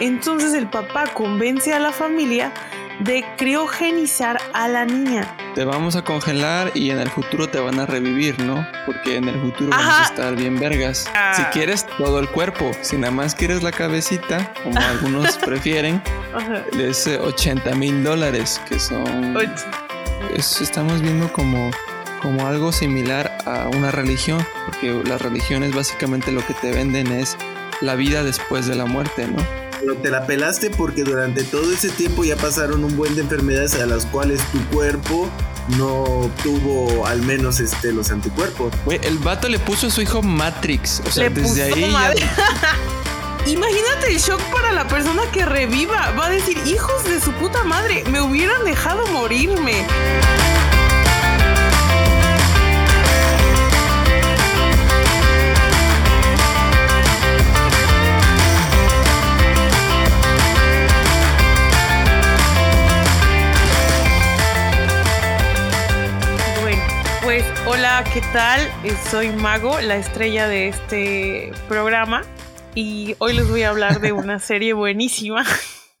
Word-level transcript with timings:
Entonces 0.00 0.54
el 0.54 0.68
papá 0.68 1.04
convence 1.14 1.72
a 1.72 1.78
la 1.78 1.92
familia 1.92 2.52
de 3.00 3.24
criogenizar 3.36 4.38
a 4.54 4.68
la 4.68 4.84
niña. 4.86 5.26
Te 5.54 5.64
vamos 5.64 5.96
a 5.96 6.02
congelar 6.04 6.70
y 6.74 6.90
en 6.90 6.98
el 6.98 7.10
futuro 7.10 7.46
te 7.48 7.58
van 7.60 7.78
a 7.78 7.84
revivir, 7.86 8.38
¿no? 8.42 8.66
Porque 8.86 9.16
en 9.16 9.28
el 9.28 9.38
futuro 9.40 9.70
vamos 9.70 9.94
a 10.00 10.04
estar 10.04 10.34
bien 10.34 10.58
vergas. 10.58 11.06
Ah. 11.14 11.32
Si 11.36 11.42
quieres 11.44 11.86
todo 11.98 12.18
el 12.20 12.28
cuerpo, 12.28 12.70
si 12.82 12.96
nada 12.96 13.10
más 13.12 13.34
quieres 13.34 13.62
la 13.62 13.70
cabecita, 13.72 14.52
como 14.62 14.78
algunos 14.90 15.36
prefieren, 15.38 16.02
Ajá. 16.34 16.62
es 16.78 17.06
eh, 17.06 17.18
80 17.18 17.74
mil 17.74 18.02
dólares, 18.02 18.60
que 18.68 18.78
son... 18.78 19.36
es- 20.34 20.60
estamos 20.62 21.00
viendo 21.02 21.30
como, 21.32 21.70
como 22.22 22.46
algo 22.46 22.72
similar 22.72 23.36
a 23.46 23.68
una 23.76 23.90
religión, 23.90 24.42
porque 24.66 25.02
las 25.06 25.20
religiones 25.20 25.74
básicamente 25.74 26.32
lo 26.32 26.44
que 26.46 26.54
te 26.54 26.72
venden 26.72 27.08
es 27.08 27.36
la 27.82 27.94
vida 27.94 28.22
después 28.24 28.66
de 28.66 28.74
la 28.74 28.86
muerte, 28.86 29.26
¿no? 29.26 29.65
Pero 29.80 29.96
te 29.96 30.10
la 30.10 30.26
pelaste 30.26 30.70
porque 30.70 31.04
durante 31.04 31.44
todo 31.44 31.72
ese 31.72 31.88
tiempo 31.90 32.24
ya 32.24 32.36
pasaron 32.36 32.84
un 32.84 32.96
buen 32.96 33.14
de 33.14 33.22
enfermedades 33.22 33.74
a 33.74 33.86
las 33.86 34.06
cuales 34.06 34.40
tu 34.52 34.58
cuerpo 34.74 35.28
no 35.76 36.30
tuvo 36.42 37.06
al 37.06 37.22
menos 37.22 37.60
este 37.60 37.92
los 37.92 38.10
anticuerpos. 38.10 38.72
Güey, 38.84 39.00
el 39.02 39.18
vato 39.18 39.48
le 39.48 39.58
puso 39.58 39.88
a 39.88 39.90
su 39.90 40.00
hijo 40.00 40.22
Matrix, 40.22 41.02
o 41.06 41.10
sea, 41.10 41.24
Le 41.24 41.30
desde 41.30 41.70
puso 41.70 41.74
ahí 41.74 41.90
ya-. 41.92 42.14
Imagínate 43.46 44.08
el 44.08 44.18
shock 44.18 44.40
para 44.52 44.72
la 44.72 44.88
persona 44.88 45.22
que 45.32 45.44
reviva. 45.44 46.10
Va 46.18 46.26
a 46.26 46.30
decir, 46.30 46.58
hijos 46.66 47.04
de 47.04 47.20
su 47.20 47.30
puta 47.32 47.62
madre, 47.64 48.02
me 48.10 48.20
hubieran 48.20 48.64
dejado 48.64 49.06
morirme. 49.08 49.86
Hola, 67.66 68.04
¿qué 68.12 68.20
tal? 68.32 68.60
Eh, 68.84 68.94
Soy 69.10 69.30
Mago, 69.30 69.80
la 69.80 69.96
estrella 69.96 70.46
de 70.48 70.68
este 70.68 71.52
programa. 71.68 72.22
Y 72.74 73.16
hoy 73.18 73.32
les 73.34 73.48
voy 73.48 73.62
a 73.62 73.70
hablar 73.70 74.00
de 74.00 74.12
una 74.12 74.38
serie 74.38 74.72
buenísima. 74.72 75.44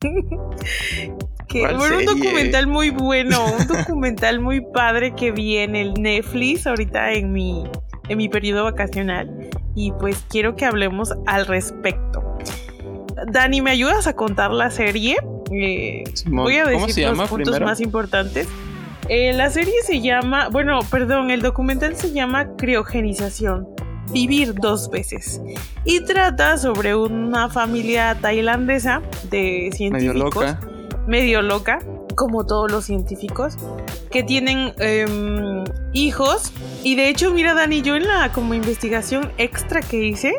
que, 1.48 1.60
¿Cuál 1.60 1.76
bueno, 1.76 1.98
un 1.98 2.04
documental 2.04 2.66
muy 2.66 2.90
bueno, 2.90 3.44
un 3.58 3.66
documental 3.66 4.40
muy 4.40 4.60
padre 4.60 5.14
que 5.14 5.32
vi 5.32 5.56
en 5.58 5.74
el 5.74 5.94
Netflix 5.94 6.66
ahorita 6.66 7.12
en 7.12 7.32
mi, 7.32 7.64
en 8.08 8.18
mi 8.18 8.28
periodo 8.28 8.64
vacacional. 8.64 9.50
Y 9.74 9.92
pues 9.92 10.24
quiero 10.28 10.54
que 10.54 10.64
hablemos 10.64 11.14
al 11.26 11.46
respecto. 11.46 12.38
Dani, 13.32 13.60
¿me 13.60 13.70
ayudas 13.70 14.06
a 14.06 14.14
contar 14.14 14.52
la 14.52 14.70
serie? 14.70 15.16
Eh, 15.50 16.04
voy 16.26 16.58
a 16.58 16.64
¿cómo 16.64 16.86
decir 16.86 17.04
llama 17.04 17.22
los 17.22 17.30
puntos 17.30 17.48
primero? 17.50 17.66
más 17.66 17.80
importantes. 17.80 18.48
Eh, 19.08 19.32
la 19.34 19.50
serie 19.50 19.74
se 19.84 20.00
llama, 20.00 20.48
bueno, 20.48 20.80
perdón, 20.90 21.30
el 21.30 21.40
documental 21.42 21.94
se 21.96 22.12
llama 22.12 22.56
Criogenización. 22.56 23.68
Vivir 24.12 24.54
dos 24.54 24.88
veces. 24.90 25.40
Y 25.84 26.00
trata 26.04 26.58
sobre 26.58 26.94
una 26.94 27.48
familia 27.48 28.16
tailandesa 28.20 29.02
de 29.30 29.70
científicos. 29.72 29.92
medio 29.92 30.12
loca. 30.14 30.60
medio 31.06 31.42
loca, 31.42 31.78
como 32.14 32.46
todos 32.46 32.70
los 32.70 32.84
científicos, 32.84 33.56
que 34.10 34.22
tienen 34.22 34.72
em, 34.78 35.64
hijos. 35.92 36.52
Y 36.84 36.94
de 36.96 37.08
hecho, 37.08 37.32
mira, 37.32 37.54
Dani, 37.54 37.82
yo 37.82 37.96
en 37.96 38.06
la 38.06 38.30
como 38.32 38.54
investigación 38.54 39.30
extra 39.38 39.80
que 39.82 40.04
hice, 40.04 40.34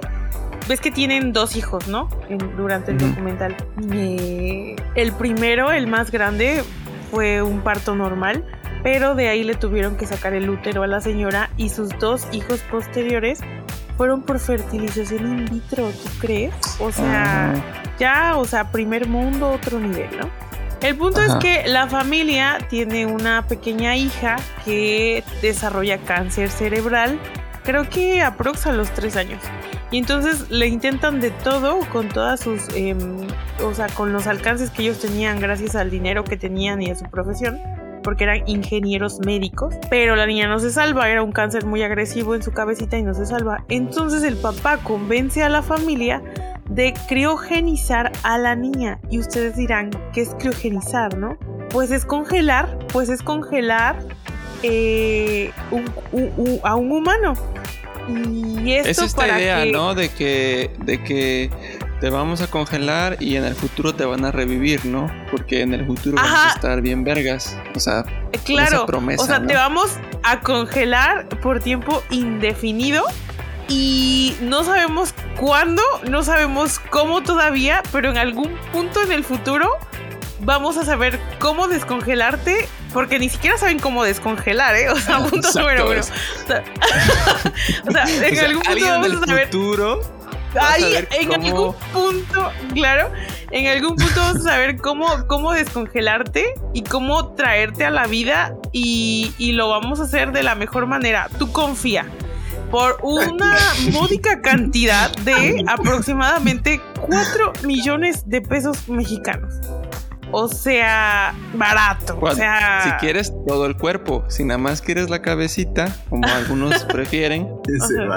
ves 0.70 0.80
que 0.82 0.92
tienen 0.92 1.32
dos 1.34 1.56
hijos, 1.58 1.88
¿no? 1.90 2.10
En- 2.30 2.56
durante 2.58 2.92
el 2.92 2.98
documental. 2.98 3.56
Eh, 3.92 4.76
el 4.96 5.12
primero, 5.14 5.72
el 5.72 5.88
más 5.88 6.10
grande, 6.12 6.64
fue 7.12 7.42
un 7.42 7.62
parto 7.62 7.96
normal. 7.96 8.46
Pero 8.84 9.16
de 9.16 9.28
ahí 9.30 9.44
le 9.44 9.56
tuvieron 9.56 9.96
que 9.98 10.06
sacar 10.06 10.34
el 10.34 10.50
útero 10.50 10.84
a 10.84 10.88
la 10.88 11.02
señora 11.02 11.50
y 11.58 11.70
sus 11.70 11.90
dos 12.00 12.28
hijos 12.32 12.60
posteriores 12.72 13.40
fueron 13.98 14.22
por 14.22 14.40
fertilización 14.40 15.40
in 15.40 15.46
vitro, 15.46 15.90
¿tú 15.90 16.10
crees? 16.20 16.54
O 16.80 16.92
sea, 16.92 17.54
Ah. 17.56 17.84
ya, 18.00 18.38
o 18.38 18.46
sea, 18.46 18.72
primer 18.72 19.08
mundo, 19.08 19.50
otro 19.52 19.80
nivel, 19.80 20.10
¿no? 20.20 20.30
El 20.82 20.96
punto 20.96 21.20
Ajá. 21.20 21.30
es 21.30 21.36
que 21.44 21.68
la 21.68 21.88
familia 21.88 22.60
tiene 22.70 23.08
una 23.08 23.48
pequeña 23.48 23.96
hija 23.96 24.36
que 24.64 25.24
desarrolla 25.42 25.98
cáncer 25.98 26.52
cerebral, 26.52 27.20
creo 27.64 27.90
que 27.90 28.22
aprox 28.22 28.68
a 28.68 28.72
los 28.74 28.92
tres 28.92 29.16
años. 29.18 29.42
Y 29.90 29.98
entonces 29.98 30.52
le 30.52 30.68
intentan 30.68 31.20
de 31.20 31.32
todo 31.32 31.80
con 31.92 32.10
todas 32.10 32.40
sus, 32.42 32.68
em, 32.76 33.26
o 33.64 33.74
sea, 33.74 33.88
con 33.88 34.14
los 34.14 34.28
alcances 34.28 34.70
que 34.70 34.84
ellos 34.84 35.00
tenían 35.00 35.40
gracias 35.40 35.76
al 35.76 35.90
dinero 35.90 36.24
que 36.24 36.38
tenían 36.38 36.80
y 36.84 36.92
a 36.92 36.96
su 36.96 37.06
profesión, 37.06 37.60
porque 38.08 38.24
eran 38.24 38.48
ingenieros 38.48 39.20
médicos. 39.26 39.76
Pero 39.90 40.16
la 40.16 40.26
niña 40.26 40.48
no 40.48 40.60
se 40.60 40.72
salva, 40.72 41.10
era 41.10 41.22
un 41.24 41.34
cáncer 41.34 41.66
muy 41.66 41.84
agresivo 41.84 42.36
en 42.36 42.42
su 42.42 42.54
cabecita 42.54 42.98
y 42.98 43.04
no 43.04 43.14
se 43.14 43.26
salva. 43.26 43.66
Entonces 43.68 44.24
el 44.24 44.38
papá 44.38 44.78
convence 44.78 45.44
a 45.44 45.50
la 45.50 45.62
familia 45.62 46.22
de 46.70 46.94
criogenizar 47.10 48.14
a 48.24 48.38
la 48.38 48.56
niña. 48.56 49.02
Y 49.10 49.20
ustedes 49.20 49.58
dirán, 49.58 49.90
¿qué 50.14 50.22
es 50.22 50.30
criogenizar, 50.40 51.18
no? 51.18 51.38
Pues 51.70 51.92
es 51.92 52.06
congelar, 52.06 52.80
pues 52.94 53.10
es 53.10 53.22
congelar 53.22 54.00
eh, 54.64 55.52
un- 55.72 56.60
a 56.64 56.76
un 56.78 56.90
humano. 56.94 57.34
Y 58.08 58.72
esto 58.72 58.90
Es 58.90 59.00
esta 59.00 59.22
para 59.24 59.42
idea, 59.42 59.64
que- 59.66 59.72
¿no? 59.74 59.96
De 59.96 60.08
que, 60.08 60.72
de 60.86 61.04
que 61.04 61.50
te 62.00 62.10
vamos 62.10 62.42
a 62.42 62.48
congelar 62.48 63.18
y 63.20 63.36
en 63.36 63.44
el 63.44 63.56
futuro 63.56 63.96
te 63.96 64.06
van 64.06 64.24
a 64.26 64.32
revivir, 64.32 64.86
¿no? 64.86 65.12
Porque 65.32 65.62
en 65.62 65.74
el 65.74 65.86
futuro 65.86 66.18
Ajá. 66.20 66.50
a 66.50 66.54
estar 66.54 66.82
bien 66.82 67.04
vergas. 67.04 67.58
O 67.76 67.80
sea, 67.80 68.06
Eh, 68.32 68.40
Claro, 68.44 68.78
esa 68.78 68.86
promesa, 68.86 69.24
o 69.24 69.26
sea, 69.26 69.40
¿no? 69.40 69.48
te 69.48 69.56
vamos 69.56 69.98
a 70.24 70.42
congelar 70.42 71.28
por 71.42 71.60
tiempo 71.60 72.04
indefinido 72.10 73.04
y 73.68 74.36
no 74.42 74.64
sabemos 74.64 75.14
cuándo, 75.38 75.82
no 76.08 76.24
sabemos 76.24 76.80
cómo 76.80 77.24
todavía, 77.24 77.82
pero 77.92 78.10
en 78.10 78.18
algún 78.18 78.56
punto 78.72 79.02
en 79.02 79.12
el 79.12 79.24
futuro 79.24 79.70
vamos 80.42 80.78
a 80.78 80.86
saber 80.86 81.20
cómo 81.40 81.68
descongelarte, 81.68 82.70
porque 82.94 83.18
ni 83.18 83.28
siquiera 83.30 83.58
saben 83.58 83.80
cómo 83.80 84.04
descongelar, 84.04 84.76
¿eh? 84.76 84.90
O 84.90 84.96
sea, 84.98 85.18
punto 85.30 85.50
número 85.56 85.90
uno. 85.90 86.00
O 86.00 86.04
sea, 86.04 86.64
o 87.88 87.92
sea, 87.92 88.04
en 88.04 88.34
o 88.34 88.36
sea, 88.36 88.46
algún 88.46 88.64
punto 88.64 88.86
vamos 88.86 89.24
a 89.24 89.26
saber 89.26 89.48
futuro 89.48 90.17
va 90.58 90.70
a 90.70 90.74
Ay, 90.74 90.82
saber 90.82 91.08
en 91.12 91.28
cómo- 91.30 91.46
algún 91.46 91.76
punto, 91.94 92.52
claro, 92.74 93.12
en 93.52 93.68
algún 93.68 93.96
punto 93.96 94.20
vamos 94.20 94.38
a 94.46 94.50
saber 94.50 94.78
cómo, 94.78 95.06
cómo 95.28 95.54
descongelarte 95.54 96.54
y 96.74 96.82
cómo 96.84 97.34
traerte 97.34 97.86
a 97.86 97.90
la 97.90 98.08
vida 98.08 98.56
y, 98.72 99.34
y 99.38 99.54
lo 99.54 99.70
vamos 99.70 100.00
a 100.00 100.04
hacer 100.04 100.32
de 100.32 100.44
la 100.44 100.56
mejor 100.56 100.86
manera. 100.88 101.30
Tú 101.40 101.52
confía. 101.52 102.06
Por 102.72 102.98
una 103.02 103.56
módica 103.94 104.42
cantidad 104.42 105.10
de 105.18 105.64
aproximadamente 105.70 106.82
4 107.00 107.54
millones 107.64 108.28
de 108.30 108.42
pesos 108.42 108.90
mexicanos. 108.90 109.54
O 110.32 110.48
sea, 110.48 111.34
barato. 111.54 112.18
O 112.20 112.36
sea, 112.36 112.82
Si 112.84 113.06
quieres 113.06 113.32
todo 113.48 113.66
el 113.66 113.78
cuerpo, 113.78 114.26
si 114.28 114.44
nada 114.44 114.58
más 114.58 114.82
quieres 114.82 115.10
la 115.10 115.22
cabecita, 115.22 115.96
como 116.10 116.28
algunos 116.28 116.84
prefieren, 116.92 117.48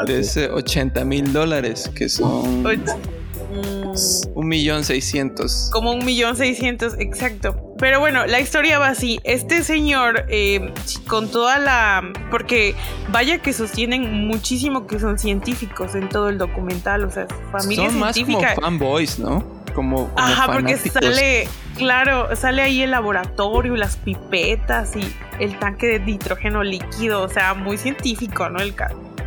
es 0.08 0.36
eh, 0.36 0.50
80 0.50 1.04
mil 1.04 1.32
dólares, 1.32 1.90
que 1.94 2.08
son 2.08 2.62
mm, 2.62 3.94
un 4.34 4.48
millón 4.48 4.84
seiscientos. 4.84 5.70
Como 5.72 5.92
un 5.92 6.04
millón 6.04 6.36
seiscientos, 6.36 6.94
exacto. 6.98 7.74
Pero 7.78 7.98
bueno, 7.98 8.26
la 8.26 8.40
historia 8.40 8.78
va 8.78 8.88
así. 8.88 9.20
Este 9.24 9.62
señor, 9.62 10.26
eh, 10.28 10.72
con 11.06 11.30
toda 11.30 11.58
la... 11.58 12.12
Porque 12.30 12.74
vaya 13.10 13.38
que 13.38 13.52
sostienen 13.52 14.26
muchísimo 14.26 14.86
que 14.86 14.98
son 14.98 15.18
científicos 15.18 15.94
en 15.94 16.08
todo 16.08 16.28
el 16.28 16.38
documental. 16.38 17.04
O 17.04 17.10
sea, 17.10 17.26
familia 17.50 17.90
Son 17.90 17.98
más 17.98 18.18
como 18.18 18.42
fanboys, 18.60 19.18
¿no? 19.18 19.59
Como, 19.72 20.08
como 20.08 20.18
Ajá, 20.18 20.46
porque 20.52 20.76
sale, 20.76 21.48
claro, 21.76 22.34
sale 22.36 22.62
ahí 22.62 22.82
el 22.82 22.90
laboratorio, 22.90 23.76
las 23.76 23.96
pipetas 23.96 24.96
y 24.96 25.14
el 25.38 25.58
tanque 25.58 25.86
de 25.86 26.00
nitrógeno 26.00 26.62
líquido. 26.62 27.22
O 27.22 27.28
sea, 27.28 27.54
muy 27.54 27.78
científico, 27.78 28.48
¿no? 28.48 28.60
El 28.60 28.74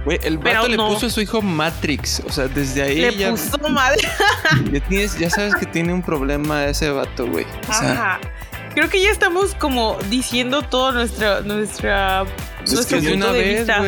Güey, 0.06 0.20
el 0.24 0.38
Pero 0.40 0.60
vato 0.62 0.68
le 0.68 0.78
no. 0.78 0.88
puso 0.90 1.06
a 1.06 1.10
su 1.10 1.22
hijo 1.22 1.42
Matrix. 1.42 2.22
O 2.28 2.32
sea, 2.32 2.48
desde 2.48 2.82
ahí 2.84 3.00
Le 3.00 3.16
ya, 3.16 3.30
puso 3.32 3.58
madre. 3.70 4.02
ya 4.72 4.80
tienes, 4.82 5.18
ya 5.18 5.30
sabes 5.30 5.56
que 5.56 5.66
tiene 5.66 5.94
un 5.94 6.02
problema 6.02 6.66
ese 6.66 6.90
vato, 6.90 7.26
güey. 7.28 7.46
O 7.70 7.74
sea, 7.74 7.92
Ajá. 7.92 8.20
Creo 8.74 8.90
que 8.90 9.02
ya 9.02 9.10
estamos 9.12 9.54
como 9.56 9.98
diciendo 10.10 10.62
todo 10.64 10.92
nuestra, 10.92 11.42
nuestra, 11.42 12.26
nuestro 12.68 13.00
que 13.00 13.10
punto 13.10 13.34
de 13.34 13.40
vez, 13.40 13.58
vista. 13.60 13.82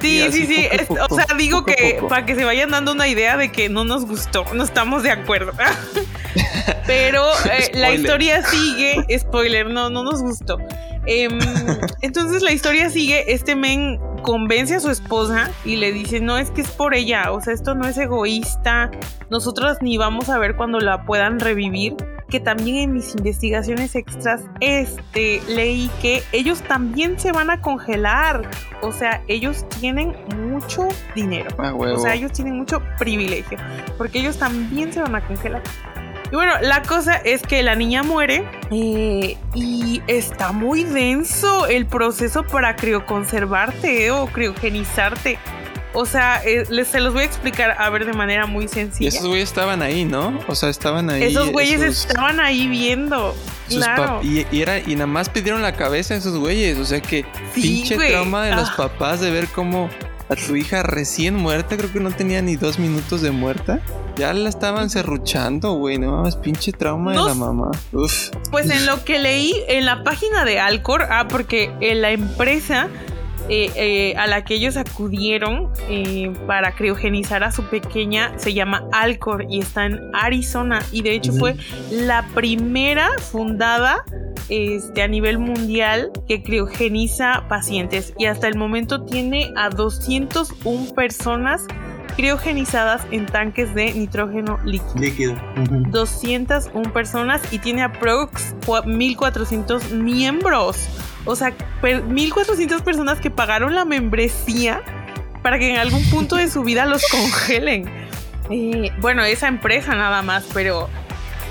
Sí, 0.00 0.22
sí, 0.32 0.46
sí. 0.46 0.62
poco 0.62 0.72
a 0.72 0.76
es- 0.76 0.86
poco, 0.86 1.14
o 1.14 1.16
sea, 1.16 1.26
digo 1.36 1.58
poco 1.60 1.72
que 1.72 2.00
para 2.08 2.24
que 2.24 2.34
se 2.34 2.44
vayan 2.44 2.70
dando 2.70 2.92
una 2.92 3.08
idea 3.08 3.36
de 3.36 3.50
que 3.50 3.68
no 3.68 3.84
nos 3.84 4.04
gustó, 4.06 4.44
no 4.54 4.62
estamos 4.62 5.02
de 5.02 5.10
acuerdo. 5.10 5.52
Pero 6.86 7.24
eh, 7.50 7.70
la 7.74 7.92
historia 7.92 8.42
sigue, 8.44 9.04
spoiler, 9.18 9.68
no, 9.68 9.90
no 9.90 10.02
nos 10.04 10.22
gustó. 10.22 10.58
Em, 11.10 11.38
entonces 12.02 12.42
la 12.42 12.52
historia 12.52 12.90
sigue, 12.90 13.32
este 13.32 13.56
men 13.56 13.98
convence 14.22 14.74
a 14.74 14.80
su 14.80 14.90
esposa 14.90 15.50
y 15.64 15.76
le 15.76 15.90
dice, 15.90 16.20
no 16.20 16.36
es 16.36 16.50
que 16.50 16.60
es 16.60 16.70
por 16.70 16.94
ella, 16.94 17.32
o 17.32 17.40
sea, 17.40 17.54
esto 17.54 17.74
no 17.74 17.88
es 17.88 17.96
egoísta, 17.96 18.90
nosotros 19.30 19.78
ni 19.80 19.96
vamos 19.96 20.28
a 20.28 20.38
ver 20.38 20.54
cuando 20.54 20.80
la 20.80 21.06
puedan 21.06 21.40
revivir, 21.40 21.96
que 22.28 22.40
también 22.40 22.76
en 22.76 22.92
mis 22.92 23.14
investigaciones 23.14 23.94
extras 23.94 24.42
este 24.60 25.40
leí 25.48 25.90
que 26.02 26.22
ellos 26.32 26.60
también 26.60 27.18
se 27.18 27.32
van 27.32 27.48
a 27.48 27.62
congelar, 27.62 28.42
o 28.82 28.92
sea, 28.92 29.22
ellos 29.28 29.64
tienen 29.80 30.14
mucho 30.36 30.88
dinero, 31.14 31.48
Ah, 31.56 31.72
o 31.74 31.98
sea, 31.98 32.14
ellos 32.14 32.32
tienen 32.32 32.58
mucho 32.58 32.82
privilegio, 32.98 33.56
porque 33.96 34.18
ellos 34.18 34.36
también 34.36 34.92
se 34.92 35.00
van 35.00 35.14
a 35.14 35.26
congelar. 35.26 35.62
Y 36.30 36.34
bueno, 36.36 36.52
la 36.60 36.82
cosa 36.82 37.14
es 37.16 37.42
que 37.42 37.62
la 37.62 37.74
niña 37.74 38.02
muere 38.02 38.44
eh, 38.70 39.36
y 39.54 40.02
está 40.06 40.52
muy 40.52 40.84
denso 40.84 41.66
el 41.66 41.86
proceso 41.86 42.42
para 42.44 42.76
crioconservarte 42.76 44.06
eh, 44.06 44.10
o 44.10 44.26
criogenizarte. 44.26 45.38
O 45.94 46.04
sea, 46.04 46.42
eh, 46.44 46.64
les, 46.68 46.86
se 46.88 47.00
los 47.00 47.14
voy 47.14 47.22
a 47.22 47.24
explicar 47.24 47.74
a 47.78 47.88
ver 47.88 48.04
de 48.04 48.12
manera 48.12 48.44
muy 48.46 48.66
Y 48.66 48.68
sencilla. 48.68 49.08
esos 49.08 49.26
güeyes 49.26 49.48
estaban 49.48 49.80
ahí, 49.82 50.04
¿no? 50.04 50.38
O 50.46 50.54
sea, 50.54 50.68
estaban 50.68 51.08
ahí. 51.08 51.22
Esos 51.24 51.50
güeyes 51.50 51.80
esos- 51.80 52.06
estaban 52.10 52.40
ahí 52.40 52.68
viendo. 52.68 53.34
Claro. 53.68 54.20
y, 54.22 54.46
y 54.50 54.62
era, 54.62 54.78
y 54.78 54.94
nada 54.94 55.06
más 55.06 55.28
pidieron 55.28 55.60
la 55.62 55.72
cabeza 55.72 56.14
de 56.14 56.20
esos 56.20 56.36
güeyes. 56.38 56.78
O 56.78 56.84
sea 56.84 57.00
que 57.00 57.24
Sí, 57.54 57.62
pinche 57.62 57.96
trauma 57.96 58.44
de 58.44 58.54
los 58.54 58.68
Ah. 58.70 58.74
papás 58.76 59.20
de 59.20 59.30
ver 59.30 59.48
cómo 59.48 59.88
a 60.28 60.36
tu 60.36 60.56
hija 60.56 60.82
recién 60.82 61.34
muerta, 61.34 61.76
creo 61.76 61.92
que 61.92 62.00
no 62.00 62.10
tenía 62.10 62.42
ni 62.42 62.56
dos 62.56 62.78
minutos 62.78 63.22
de 63.22 63.30
muerta. 63.30 63.80
Ya 64.16 64.32
la 64.34 64.48
estaban 64.48 64.90
serruchando, 64.90 65.74
güey. 65.74 65.98
No 65.98 66.10
mames, 66.10 66.36
pinche 66.36 66.72
trauma 66.72 67.12
de 67.12 67.18
la 67.18 67.34
mamá. 67.34 67.70
Uf. 67.92 68.30
Pues 68.50 68.68
en 68.68 68.84
lo 68.84 69.04
que 69.04 69.18
leí 69.18 69.54
en 69.68 69.86
la 69.86 70.02
página 70.02 70.44
de 70.44 70.58
Alcor, 70.58 71.02
ah, 71.10 71.28
porque 71.28 71.70
en 71.80 72.02
la 72.02 72.10
empresa 72.10 72.88
eh, 73.50 73.72
eh, 73.76 74.14
a 74.18 74.26
la 74.26 74.44
que 74.44 74.54
ellos 74.54 74.76
acudieron 74.76 75.72
eh, 75.88 76.30
para 76.46 76.74
criogenizar 76.74 77.42
a 77.42 77.50
su 77.50 77.62
pequeña 77.64 78.38
se 78.38 78.52
llama 78.52 78.84
Alcor 78.92 79.46
y 79.48 79.60
está 79.60 79.86
en 79.86 80.00
Arizona. 80.12 80.82
Y 80.92 81.00
de 81.00 81.14
hecho 81.14 81.32
fue 81.32 81.56
la 81.90 82.26
primera 82.34 83.08
fundada 83.18 84.04
este, 84.48 85.02
a 85.02 85.08
nivel 85.08 85.38
mundial 85.38 86.10
que 86.26 86.42
criogeniza 86.42 87.44
pacientes. 87.48 88.12
Y 88.18 88.26
hasta 88.26 88.48
el 88.48 88.56
momento 88.56 89.02
tiene 89.04 89.52
a 89.56 89.68
201 89.70 90.94
personas 90.94 91.66
criogenizadas 92.16 93.02
en 93.12 93.26
tanques 93.26 93.74
de 93.74 93.92
nitrógeno 93.94 94.58
líquido. 94.64 94.94
Líquido. 94.96 95.32
Ujú. 95.62 95.90
201 95.90 96.92
personas 96.92 97.40
y 97.52 97.58
tiene 97.58 97.82
aprox 97.82 98.54
cua- 98.66 98.84
1400 98.84 99.92
miembros. 99.92 100.88
O 101.24 101.36
sea, 101.36 101.52
per- 101.80 102.02
1400 102.02 102.82
personas 102.82 103.20
que 103.20 103.30
pagaron 103.30 103.74
la 103.74 103.84
membresía 103.84 104.80
para 105.42 105.58
que 105.60 105.70
en 105.70 105.76
algún 105.78 106.02
punto 106.10 106.34
de 106.36 106.48
su 106.50 106.64
vida 106.64 106.86
los 106.86 107.02
congelen. 107.10 107.88
Eh, 108.50 108.90
bueno, 109.00 109.22
esa 109.24 109.46
empresa 109.46 109.94
nada 109.94 110.22
más, 110.22 110.44
pero 110.52 110.88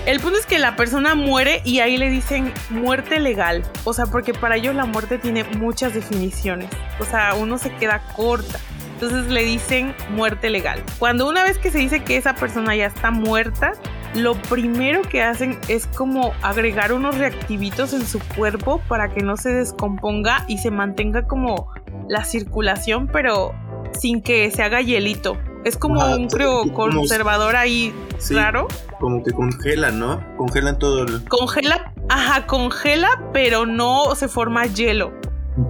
el 0.08 0.22
punto 0.22 0.40
es 0.40 0.46
que 0.46 0.58
la 0.58 0.78
persona 0.78 1.16
muere 1.16 1.62
y 1.66 1.80
ahí 1.80 1.98
le 1.98 2.10
dicen 2.10 2.54
muerte 2.70 3.20
legal. 3.20 3.64
O 3.84 3.92
sea, 3.92 4.06
porque 4.06 4.34
para 4.34 4.56
ellos 4.56 4.74
la 4.74 4.86
muerte 4.86 5.18
tiene 5.18 5.44
muchas 5.44 5.94
definiciones. 5.94 6.70
O 7.02 7.04
sea, 7.04 7.34
uno 7.36 7.58
se 7.58 7.76
queda 7.76 8.02
corta. 8.16 8.58
Entonces 8.94 9.28
le 9.28 9.44
dicen 9.44 9.94
muerte 10.12 10.50
legal. 10.50 10.82
Cuando 10.98 11.28
una 11.28 11.44
vez 11.44 11.58
que 11.58 11.72
se 11.72 11.80
dice 11.80 12.06
que 12.06 12.16
esa 12.16 12.36
persona 12.36 12.74
ya 12.74 12.86
está 12.86 13.12
muerta, 13.12 13.74
lo 14.16 14.36
primero 14.36 15.02
que 15.02 15.22
hacen 15.22 15.60
es 15.68 15.88
como 15.88 16.32
agregar 16.42 16.94
unos 16.94 17.18
reactivitos 17.18 17.92
en 17.92 18.06
su 18.06 18.20
cuerpo 18.20 18.82
para 18.88 19.10
que 19.10 19.24
no 19.24 19.36
se 19.36 19.50
descomponga 19.50 20.46
y 20.48 20.60
se 20.60 20.72
mantenga 20.72 21.28
como 21.28 21.68
la 22.08 22.24
circulación, 22.24 23.10
pero 23.12 23.54
sin 24.00 24.22
que 24.22 24.50
se 24.52 24.64
haga 24.64 24.80
hielito. 24.80 25.38
Es 25.68 25.78
como 25.78 26.00
un 26.06 26.28
como- 26.28 26.28
crioconservador 26.30 27.56
ahí 27.56 27.94
Sí, 28.18 28.34
raro. 28.36 28.68
Como 29.00 29.24
que 29.24 29.32
congelan, 29.32 30.00
¿no? 30.00 30.22
Congelan 30.38 30.80
todo 30.80 31.04
el. 31.04 31.24
Congela, 31.26 31.94
ajá, 32.10 32.48
congela, 32.48 33.22
pero 33.34 33.66
no 33.66 34.16
se 34.16 34.28
forma 34.28 34.66
hielo. 34.66 35.12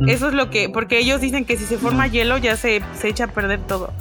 Eso 0.07 0.27
es 0.27 0.33
lo 0.33 0.49
que, 0.49 0.69
porque 0.69 0.99
ellos 0.99 1.21
dicen 1.21 1.45
que 1.45 1.55
si 1.57 1.65
se 1.65 1.77
forma 1.77 2.07
hielo 2.07 2.37
ya 2.37 2.57
se, 2.57 2.81
se 2.93 3.07
echa 3.09 3.25
a 3.25 3.27
perder 3.27 3.59
todo. 3.67 3.91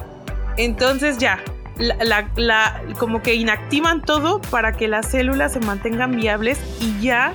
Entonces 0.56 1.18
ya, 1.18 1.38
la, 1.78 1.96
la- 2.04 2.30
la- 2.36 2.82
como 2.98 3.22
que 3.22 3.34
inactivan 3.34 4.02
todo 4.02 4.40
para 4.50 4.72
que 4.72 4.88
las 4.88 5.10
células 5.10 5.52
se 5.52 5.60
mantengan 5.60 6.16
viables 6.16 6.58
y 6.80 7.00
ya 7.00 7.34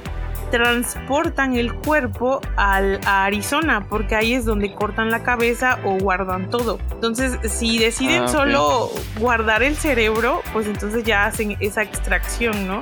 transportan 0.52 1.56
el 1.56 1.74
cuerpo 1.74 2.42
al, 2.58 3.00
a 3.06 3.26
Arizona, 3.26 3.88
porque 3.90 4.16
ahí 4.16 4.34
es 4.34 4.46
donde 4.46 4.74
cortan 4.76 5.10
la 5.10 5.24
cabeza 5.24 5.80
o 5.84 5.98
guardan 5.98 6.50
todo. 6.50 6.78
Entonces, 6.92 7.40
si 7.50 7.80
deciden 7.80 8.24
Ah, 8.24 8.28
solo 8.28 8.92
guardar 9.20 9.64
el 9.64 9.76
cerebro, 9.76 10.44
pues 10.54 10.68
entonces 10.68 11.04
ya 11.04 11.26
hacen 11.26 11.58
esa 11.60 11.82
extracción, 11.82 12.68
¿no? 12.68 12.82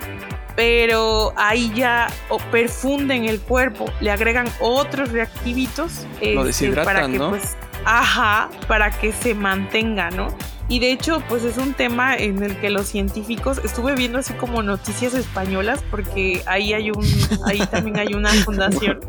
pero 0.56 1.32
ahí 1.38 1.72
ya 1.74 2.10
perfunden 2.52 3.24
el 3.24 3.40
cuerpo, 3.40 3.86
le 4.02 4.12
agregan 4.12 4.46
otros 4.60 5.10
reactivitos 5.14 6.06
Lo 6.22 6.44
este, 6.44 6.44
deshidratan, 6.44 6.86
para 6.94 7.08
que 7.08 7.18
¿no? 7.18 7.30
pues, 7.30 7.56
ajá, 7.86 8.50
para 8.68 8.92
que 8.92 9.14
se 9.14 9.34
mantenga, 9.36 10.10
¿no? 10.12 10.28
Y 10.70 10.80
de 10.80 10.92
hecho, 10.92 11.22
pues 11.28 11.44
es 11.44 11.58
un 11.58 11.74
tema 11.74 12.16
en 12.16 12.44
el 12.44 12.60
que 12.60 12.70
los 12.70 12.86
científicos, 12.86 13.60
estuve 13.64 13.96
viendo 13.96 14.20
así 14.20 14.34
como 14.34 14.62
noticias 14.62 15.16
españolas, 15.16 15.84
porque 15.90 16.44
ahí 16.46 16.74
hay 16.74 16.92
un, 16.92 17.04
ahí 17.46 17.60
también 17.72 17.98
hay 17.98 18.14
una 18.14 18.30
fundación. 18.46 19.00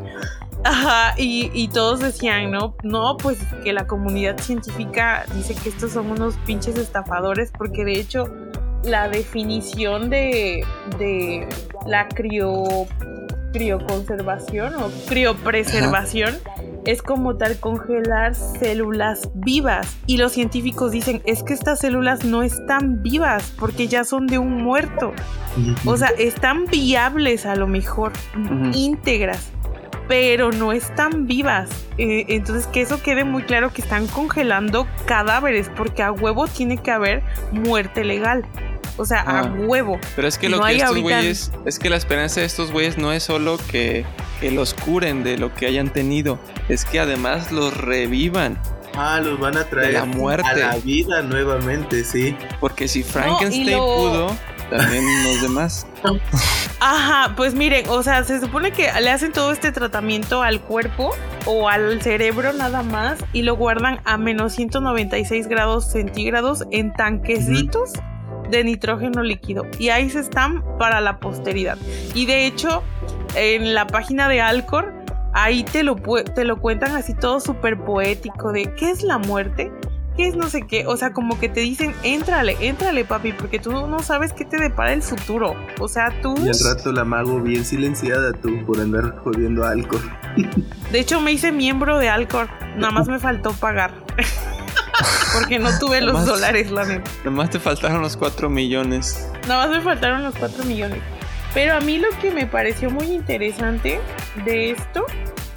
Ajá, 0.64 1.14
y, 1.18 1.50
y 1.52 1.68
todos 1.68 2.00
decían, 2.00 2.50
¿no? 2.50 2.74
No, 2.82 3.16
pues 3.18 3.38
que 3.62 3.72
la 3.72 3.86
comunidad 3.86 4.38
científica 4.38 5.24
dice 5.34 5.54
que 5.54 5.68
estos 5.68 5.92
son 5.92 6.10
unos 6.10 6.34
pinches 6.46 6.76
estafadores, 6.76 7.52
porque 7.56 7.84
de 7.84 8.00
hecho 8.00 8.24
la 8.84 9.08
definición 9.08 10.08
de, 10.08 10.64
de 10.98 11.46
la 11.86 12.08
crio, 12.08 12.64
crioconservación 13.52 14.74
o 14.76 14.90
criopreservación 15.08 16.38
es 16.84 17.02
como 17.02 17.36
tal 17.36 17.58
congelar 17.58 18.34
células 18.34 19.30
vivas. 19.34 19.96
Y 20.06 20.16
los 20.16 20.32
científicos 20.32 20.92
dicen, 20.92 21.22
es 21.24 21.42
que 21.42 21.52
estas 21.52 21.80
células 21.80 22.24
no 22.24 22.42
están 22.42 23.02
vivas 23.02 23.52
porque 23.58 23.86
ya 23.88 24.04
son 24.04 24.26
de 24.26 24.38
un 24.38 24.62
muerto. 24.62 25.12
O 25.84 25.96
sea, 25.96 26.08
están 26.18 26.66
viables 26.66 27.44
a 27.46 27.56
lo 27.56 27.66
mejor, 27.66 28.12
Ujú. 28.36 28.70
íntegras, 28.74 29.50
pero 30.08 30.52
no 30.52 30.72
están 30.72 31.26
vivas. 31.26 31.68
Eh, 31.98 32.24
entonces, 32.28 32.66
que 32.66 32.80
eso 32.80 33.02
quede 33.02 33.24
muy 33.24 33.42
claro 33.42 33.70
que 33.72 33.82
están 33.82 34.06
congelando 34.06 34.86
cadáveres, 35.06 35.70
porque 35.76 36.02
a 36.02 36.12
huevo 36.12 36.46
tiene 36.46 36.78
que 36.78 36.90
haber 36.90 37.22
muerte 37.52 38.04
legal. 38.04 38.44
O 39.00 39.04
sea, 39.06 39.20
a 39.22 39.40
Ah. 39.40 39.52
huevo. 39.56 39.98
Pero 40.14 40.28
es 40.28 40.36
que 40.38 40.48
lo 40.48 40.58
No 40.58 40.64
que 40.64 40.68
hay 40.70 40.76
estos 40.76 40.88
ahorita- 40.90 41.02
güeyes, 41.02 41.52
es 41.66 41.78
que 41.78 41.88
la 41.90 41.96
esperanza 41.96 42.40
de 42.40 42.46
estos 42.46 42.70
güeyes 42.70 42.98
no 42.98 43.12
es 43.12 43.22
solo 43.22 43.58
que, 43.70 44.04
que 44.40 44.50
los 44.50 44.74
curen 44.74 45.24
de 45.24 45.38
lo 45.38 45.54
que 45.54 45.66
hayan 45.66 45.90
tenido, 45.92 46.38
es 46.68 46.84
que 46.84 47.00
además 47.00 47.50
los 47.52 47.76
revivan. 47.76 48.58
Ah, 48.96 49.20
los 49.24 49.38
van 49.38 49.56
a 49.56 49.64
traer 49.64 49.88
De 49.88 49.92
la 49.94 50.04
muerte. 50.04 50.48
a 50.48 50.54
la 50.54 50.76
vida 50.76 51.22
nuevamente, 51.22 52.04
sí. 52.04 52.36
Porque 52.60 52.88
si 52.88 53.02
Frankenstein 53.04 53.70
lo- 53.70 53.96
pudo, 53.96 54.36
también 54.68 55.04
los 55.24 55.40
demás. 55.42 55.86
Ajá, 56.80 57.34
pues 57.36 57.54
miren, 57.54 57.88
o 57.88 58.02
sea, 58.02 58.24
se 58.24 58.40
supone 58.40 58.72
que 58.72 58.88
le 59.00 59.10
hacen 59.10 59.32
todo 59.32 59.52
este 59.52 59.70
tratamiento 59.72 60.42
al 60.42 60.60
cuerpo 60.60 61.10
o 61.46 61.68
al 61.68 62.00
cerebro 62.02 62.52
nada 62.52 62.82
más 62.82 63.18
y 63.32 63.42
lo 63.42 63.56
guardan 63.56 64.00
a 64.04 64.16
menos 64.16 64.54
196 64.54 65.46
grados 65.48 65.90
centígrados 65.92 66.64
en 66.70 66.92
tanquecitos 66.92 67.92
de 68.50 68.64
nitrógeno 68.64 69.22
líquido. 69.22 69.66
Y 69.78 69.88
ahí 69.90 70.10
se 70.10 70.20
están 70.20 70.62
para 70.78 71.00
la 71.00 71.20
posteridad. 71.20 71.78
Y 72.14 72.26
de 72.26 72.46
hecho, 72.46 72.82
en 73.34 73.74
la 73.74 73.86
página 73.86 74.28
de 74.28 74.40
Alcor, 74.40 74.92
ahí 75.32 75.64
te 75.64 75.82
lo, 75.82 75.96
te 75.96 76.44
lo 76.44 76.60
cuentan 76.60 76.96
así 76.96 77.14
todo 77.14 77.40
súper 77.40 77.78
poético 77.84 78.52
de 78.52 78.74
qué 78.74 78.90
es 78.90 79.02
la 79.02 79.18
muerte. 79.18 79.72
¿Qué 80.16 80.26
es 80.26 80.36
no 80.36 80.48
sé 80.48 80.62
qué? 80.66 80.86
O 80.86 80.96
sea, 80.96 81.12
como 81.12 81.38
que 81.38 81.48
te 81.48 81.60
dicen, 81.60 81.94
éntrale, 82.02 82.56
éntrale, 82.60 83.04
papi, 83.04 83.32
porque 83.32 83.58
tú 83.58 83.70
no 83.86 84.00
sabes 84.00 84.32
qué 84.32 84.44
te 84.44 84.58
depara 84.58 84.92
el 84.92 85.02
futuro. 85.02 85.54
O 85.78 85.88
sea, 85.88 86.12
tú... 86.20 86.34
Y 86.44 86.48
al 86.48 86.58
rato 86.76 86.92
la 86.92 87.04
mago 87.04 87.40
bien 87.40 87.64
silenciada 87.64 88.32
tú 88.32 88.64
por 88.66 88.80
andar 88.80 89.16
jodiendo 89.18 89.64
alcohol. 89.64 90.02
De 90.90 90.98
hecho, 90.98 91.20
me 91.20 91.32
hice 91.32 91.52
miembro 91.52 91.98
de 91.98 92.08
Alcor. 92.08 92.48
Nada 92.76 92.90
más 92.90 93.08
me 93.08 93.18
faltó 93.18 93.52
pagar. 93.52 93.92
Porque 95.32 95.58
no 95.58 95.70
tuve 95.78 96.00
los 96.00 96.12
Nomás- 96.14 96.26
dólares, 96.26 96.70
la 96.70 96.84
neta. 96.84 97.10
Nomás 97.24 97.50
te 97.50 97.60
faltaron 97.60 98.02
los 98.02 98.16
4 98.16 98.50
millones. 98.50 99.28
Nada 99.48 99.66
más 99.66 99.76
me 99.76 99.82
faltaron 99.82 100.22
los 100.22 100.34
4 100.34 100.64
millones. 100.64 100.98
Pero 101.54 101.74
a 101.74 101.80
mí 101.80 101.98
lo 101.98 102.08
que 102.20 102.30
me 102.30 102.46
pareció 102.46 102.90
muy 102.90 103.06
interesante 103.06 104.00
de 104.44 104.70
esto 104.72 105.04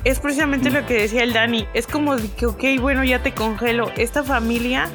es 0.03 0.19
precisamente 0.19 0.69
lo 0.69 0.85
que 0.85 0.95
decía 0.95 1.23
el 1.23 1.33
Dani. 1.33 1.67
Es 1.73 1.87
como 1.87 2.15
de 2.15 2.29
que, 2.31 2.45
ok, 2.45 2.63
bueno, 2.79 3.03
ya 3.03 3.21
te 3.21 3.33
congelo. 3.33 3.91
Esta 3.95 4.23
familia 4.23 4.87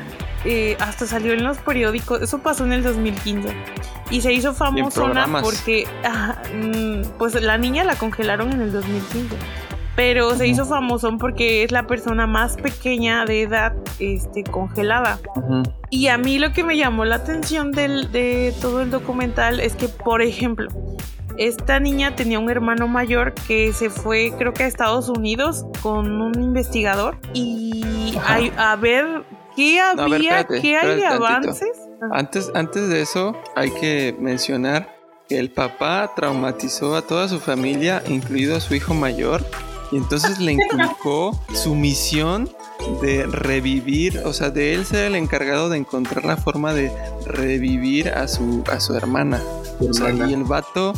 eh, 0.45 0.77
hasta 0.81 1.07
salió 1.07 1.33
en 1.33 1.45
los 1.45 1.59
periódicos. 1.59 2.23
Eso 2.23 2.39
pasó 2.39 2.65
en 2.65 2.73
el 2.73 2.83
2015. 2.83 3.49
Y 4.11 4.21
se 4.23 4.33
hizo 4.33 4.55
famosona 4.55 5.27
porque, 5.43 5.87
ah, 6.05 6.41
mm, 6.55 7.03
pues 7.19 7.35
la 7.35 7.59
niña 7.59 7.85
la 7.85 7.97
congelaron 7.97 8.53
en 8.53 8.63
el 8.63 8.73
2015. 8.73 9.37
Pero 9.99 10.37
se 10.37 10.47
hizo 10.47 10.65
famosón 10.65 11.19
porque 11.19 11.65
es 11.65 11.73
la 11.73 11.89
persona 11.89 12.29
más 12.29 12.57
pequeña 12.57 13.25
de 13.25 13.43
edad 13.43 13.75
este, 13.99 14.45
congelada. 14.45 15.19
Y 15.91 16.07
a 16.07 16.17
mí 16.17 16.39
lo 16.39 16.53
que 16.53 16.63
me 16.63 16.77
llamó 16.77 17.05
la 17.05 17.17
atención 17.17 17.73
del, 17.73 18.13
de 18.13 18.55
todo 18.61 18.83
el 18.83 18.93
documental 18.93 19.59
es 19.59 19.75
que, 19.75 19.89
por 19.89 20.23
ejemplo, 20.23 20.69
esta 21.37 21.81
niña 21.81 22.15
tenía 22.15 22.39
un 22.39 22.49
hermano 22.49 22.87
mayor 22.87 23.35
que 23.49 23.73
se 23.73 23.91
fue, 23.91 24.33
creo 24.39 24.53
que 24.53 24.63
a 24.63 24.67
Estados 24.69 25.09
Unidos 25.09 25.67
con 25.83 26.23
un 26.23 26.41
investigador. 26.41 27.19
Y 27.35 28.15
a, 28.57 28.77
ver 28.77 29.25
qué 29.57 29.81
había, 29.81 30.45
qué 30.45 30.77
hay 30.77 30.95
de 30.95 31.07
avances. 31.07 31.77
Antes, 32.13 32.53
antes 32.55 32.89
de 32.89 33.03
eso, 33.03 33.37
hay 33.57 33.73
que 33.73 34.15
mencionar 34.21 34.95
que 35.29 35.41
el 35.41 35.51
papá 35.51 36.13
traumatizó 36.15 36.95
a 36.95 37.03
toda 37.03 37.27
su 37.27 37.41
familia, 37.41 38.01
incluido 38.07 38.55
a 38.57 38.61
su 38.61 38.77
hijo 38.77 38.95
mayor, 38.95 39.45
y 39.91 39.97
entonces 39.97 40.39
le 40.39 40.53
inculcó 40.53 41.39
su 41.55 41.75
misión 41.75 42.51
de 43.01 43.27
revivir, 43.27 44.23
o 44.25 44.33
sea, 44.33 44.51
de 44.51 44.75
él 44.75 44.85
ser 44.85 45.05
el 45.05 45.15
encargado 45.15 45.69
de 45.69 45.79
encontrar 45.79 46.25
la 46.25 46.37
forma 46.37 46.75
de 46.75 46.93
revivir 47.27 48.09
a 48.11 48.29
su, 48.29 48.65
a 48.71 48.81
su 48.81 48.95
hermana. 48.95 49.43
O 49.81 49.93
sea, 49.93 50.11
y 50.11 50.33
el 50.33 50.45
vato, 50.45 50.93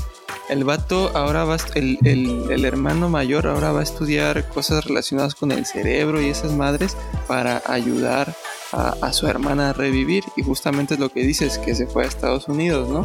el 0.49 0.65
vato 0.65 1.11
ahora 1.15 1.45
va, 1.45 1.57
el, 1.75 1.99
el, 2.05 2.51
el, 2.51 2.65
hermano 2.65 3.09
mayor 3.09 3.47
ahora 3.47 3.73
va 3.73 3.81
a 3.81 3.83
estudiar 3.83 4.49
cosas 4.49 4.85
relacionadas 4.85 5.35
con 5.35 5.53
el 5.53 5.67
cerebro 5.67 6.21
y 6.21 6.29
esas 6.29 6.53
madres 6.53 6.97
para 7.27 7.63
ayudar 7.67 8.35
a, 8.73 8.95
a 9.03 9.13
su 9.13 9.27
hermana 9.27 9.71
a 9.71 9.73
revivir. 9.73 10.25
Y 10.37 10.43
justamente 10.43 10.95
es 10.95 11.01
lo 11.01 11.11
que 11.11 11.23
dices, 11.23 11.59
que 11.59 11.75
se 11.75 11.87
fue 11.87 12.05
a 12.05 12.07
Estados 12.09 12.49
Unidos, 12.49 12.89
¿no? 12.89 13.05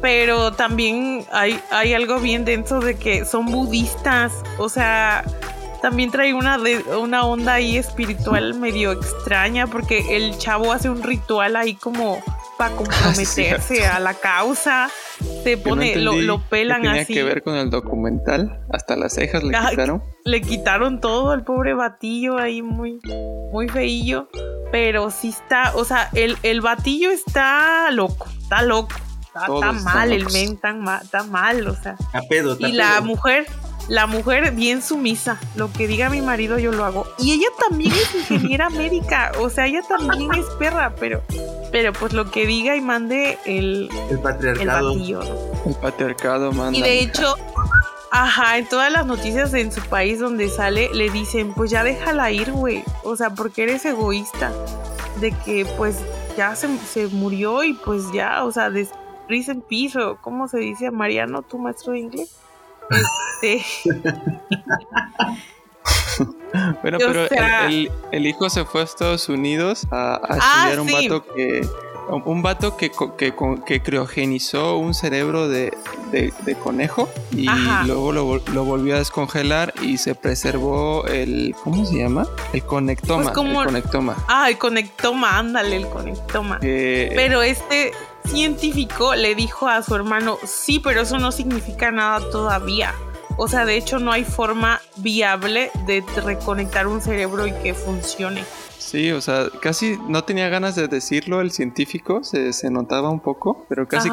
Pero 0.00 0.52
también 0.52 1.24
hay, 1.32 1.60
hay 1.70 1.94
algo 1.94 2.20
bien 2.20 2.44
dentro 2.44 2.80
de 2.80 2.96
que 2.96 3.24
son 3.24 3.46
budistas, 3.46 4.32
o 4.58 4.68
sea, 4.68 5.24
también 5.82 6.10
trae 6.10 6.34
una, 6.34 6.58
una 6.98 7.24
onda 7.24 7.54
ahí 7.54 7.76
espiritual 7.76 8.54
medio 8.54 8.92
extraña 8.92 9.66
porque 9.66 10.16
el 10.16 10.36
chavo 10.38 10.72
hace 10.72 10.90
un 10.90 11.02
ritual 11.02 11.56
ahí 11.56 11.74
como 11.74 12.22
para 12.56 12.74
ah, 12.74 12.76
comprometerse 12.76 13.86
a 13.86 14.00
la 14.00 14.14
causa. 14.14 14.90
Se 15.44 15.56
pone, 15.56 15.96
lo, 15.96 16.16
lo, 16.16 16.40
pelan 16.40 16.82
¿qué 16.82 16.88
tenía 16.88 17.02
así. 17.02 17.14
que 17.14 17.22
ver 17.22 17.42
con 17.42 17.54
el 17.54 17.70
documental? 17.70 18.60
Hasta 18.70 18.96
las 18.96 19.14
cejas 19.14 19.42
le 19.44 19.56
quitaron. 19.56 20.02
Le 20.24 20.40
quitaron 20.40 21.00
todo 21.00 21.30
al 21.30 21.44
pobre 21.44 21.74
batillo 21.74 22.38
ahí 22.38 22.62
muy, 22.62 23.00
muy 23.52 23.68
feillo. 23.68 24.28
Pero 24.72 25.10
sí 25.10 25.28
está, 25.28 25.74
o 25.76 25.84
sea, 25.84 26.10
el, 26.14 26.36
el 26.42 26.60
batillo 26.60 27.10
está 27.10 27.90
loco, 27.92 28.26
está 28.42 28.62
loco 28.62 28.96
está, 29.40 29.72
mal, 29.72 30.12
el 30.12 30.24
men 30.32 30.58
está 31.02 31.22
mal, 31.24 31.68
o 31.68 31.74
sea. 31.74 31.96
y 32.58 32.72
la 32.72 33.00
mujer, 33.00 33.46
la 33.88 34.06
mujer 34.06 34.52
bien 34.52 34.82
sumisa, 34.82 35.38
lo 35.54 35.72
que 35.72 35.86
diga 35.86 36.10
mi 36.10 36.22
marido 36.22 36.58
yo 36.58 36.72
lo 36.72 36.84
hago. 36.84 37.06
Y 37.18 37.32
ella 37.32 37.48
también 37.68 37.92
es 37.92 38.14
ingeniera 38.14 38.70
médica, 38.70 39.32
o 39.40 39.50
sea, 39.50 39.66
ella 39.66 39.82
también 39.88 40.32
es 40.34 40.46
perra, 40.58 40.94
pero, 40.98 41.22
pero 41.72 41.92
pues 41.92 42.12
lo 42.12 42.30
que 42.30 42.46
diga 42.46 42.76
y 42.76 42.80
mande 42.80 43.38
el, 43.44 43.88
el 44.10 44.18
patriarcado. 44.20 44.92
El, 44.92 45.16
el 45.66 45.74
patriarcado 45.80 46.52
manda. 46.52 46.78
Y 46.78 46.82
de 46.82 47.00
hecho, 47.00 47.36
Ajá, 48.10 48.56
en 48.56 48.66
todas 48.66 48.90
las 48.90 49.04
noticias 49.04 49.52
en 49.52 49.72
su 49.72 49.82
país 49.82 50.20
donde 50.20 50.48
sale 50.48 50.88
le 50.94 51.10
dicen, 51.10 51.52
pues 51.52 51.70
ya 51.70 51.82
déjala 51.82 52.30
ir, 52.30 52.52
güey. 52.52 52.82
O 53.02 53.16
sea, 53.16 53.30
porque 53.30 53.64
eres 53.64 53.84
egoísta. 53.84 54.52
De 55.20 55.32
que 55.32 55.66
pues 55.76 55.96
ya 56.36 56.54
se, 56.54 56.68
se 56.78 57.08
murió 57.08 57.64
y 57.64 57.72
pues 57.72 58.04
ya, 58.12 58.44
o 58.44 58.52
sea, 58.52 58.70
des 58.70 58.90
en 59.28 59.60
piso, 59.60 60.18
¿cómo 60.20 60.48
se 60.48 60.58
dice? 60.58 60.90
Mariano, 60.90 61.42
tu 61.42 61.58
maestro 61.58 61.92
de 61.92 62.00
inglés. 62.00 62.36
Este. 63.42 63.64
bueno, 66.82 66.98
pero 66.98 67.26
el, 68.12 68.26
hijo 68.26 68.50
se 68.50 68.64
fue 68.64 68.82
a 68.82 68.84
Estados 68.84 69.28
Unidos 69.28 69.88
a, 69.90 70.14
a 70.14 70.20
ah, 70.22 70.70
estudiar 70.70 70.80
un 70.80 70.92
vato 70.92 71.26
que. 71.34 71.66
Un 72.08 72.40
vato 72.40 72.76
que, 72.76 72.92
que, 73.18 73.34
que 73.66 73.82
criogenizó 73.82 74.76
un 74.76 74.94
cerebro 74.94 75.48
de, 75.48 75.76
de, 76.12 76.54
conejo 76.54 77.08
y 77.32 77.48
luego 77.84 78.12
lo, 78.12 78.38
lo, 78.52 78.64
volvió 78.64 78.94
a 78.94 78.98
descongelar 78.98 79.74
y 79.82 79.98
se 79.98 80.14
preservó 80.14 81.04
el. 81.08 81.56
¿Cómo 81.64 81.84
se 81.84 81.98
llama? 81.98 82.28
El 82.52 82.62
conectoma. 82.62 83.32
Pues 83.32 83.48
el 83.48 83.54
conectoma. 83.54 84.14
Ah, 84.28 84.48
el 84.48 84.56
conectoma, 84.56 85.36
ándale, 85.36 85.74
el 85.74 85.88
conectoma. 85.88 86.60
Pero 86.60 87.42
este 87.42 87.90
científico 88.26 89.14
le 89.14 89.34
dijo 89.34 89.68
a 89.68 89.82
su 89.82 89.94
hermano, 89.94 90.38
sí, 90.44 90.78
pero 90.78 91.02
eso 91.02 91.18
no 91.18 91.32
significa 91.32 91.90
nada 91.90 92.20
todavía. 92.30 92.94
O 93.38 93.48
sea, 93.48 93.64
de 93.64 93.76
hecho 93.76 93.98
no 93.98 94.12
hay 94.12 94.24
forma 94.24 94.80
viable 94.96 95.70
de 95.86 96.02
reconectar 96.24 96.86
un 96.86 97.02
cerebro 97.02 97.46
y 97.46 97.52
que 97.52 97.74
funcione. 97.74 98.44
Sí, 98.78 99.10
o 99.10 99.20
sea, 99.20 99.48
casi 99.60 99.98
no 100.08 100.24
tenía 100.24 100.48
ganas 100.48 100.76
de 100.76 100.88
decirlo 100.88 101.40
el 101.40 101.50
científico, 101.50 102.22
se, 102.22 102.70
notaba 102.70 103.10
un 103.10 103.20
poco, 103.20 103.66
pero 103.68 103.88
casi, 103.88 104.10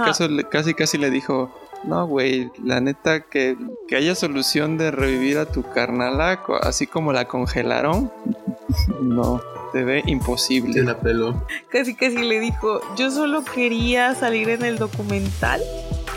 casi, 0.50 0.74
casi 0.74 0.98
le 0.98 1.10
dijo, 1.10 1.54
no, 1.84 2.08
güey, 2.08 2.52
la 2.64 2.82
neta 2.82 3.22
que, 3.22 3.56
que, 3.88 3.96
haya 3.96 4.16
solución 4.16 4.78
de 4.78 4.90
revivir 4.92 5.38
a 5.38 5.46
tu 5.46 5.62
carnala, 5.62 6.44
así 6.62 6.88
como 6.88 7.14
la 7.14 7.28
congelaron, 7.28 8.12
no 9.02 9.53
te 9.74 9.84
ve 9.84 10.04
imposible. 10.06 10.82
la 10.84 10.98
peló. 10.98 11.46
Casi 11.70 11.96
casi 11.96 12.20
le 12.20 12.40
dijo, 12.40 12.80
yo 12.96 13.12
solo 13.12 13.44
quería 13.44 14.16
salir 14.16 14.50
en 14.50 14.64
el 14.64 14.78
documental 14.78 15.62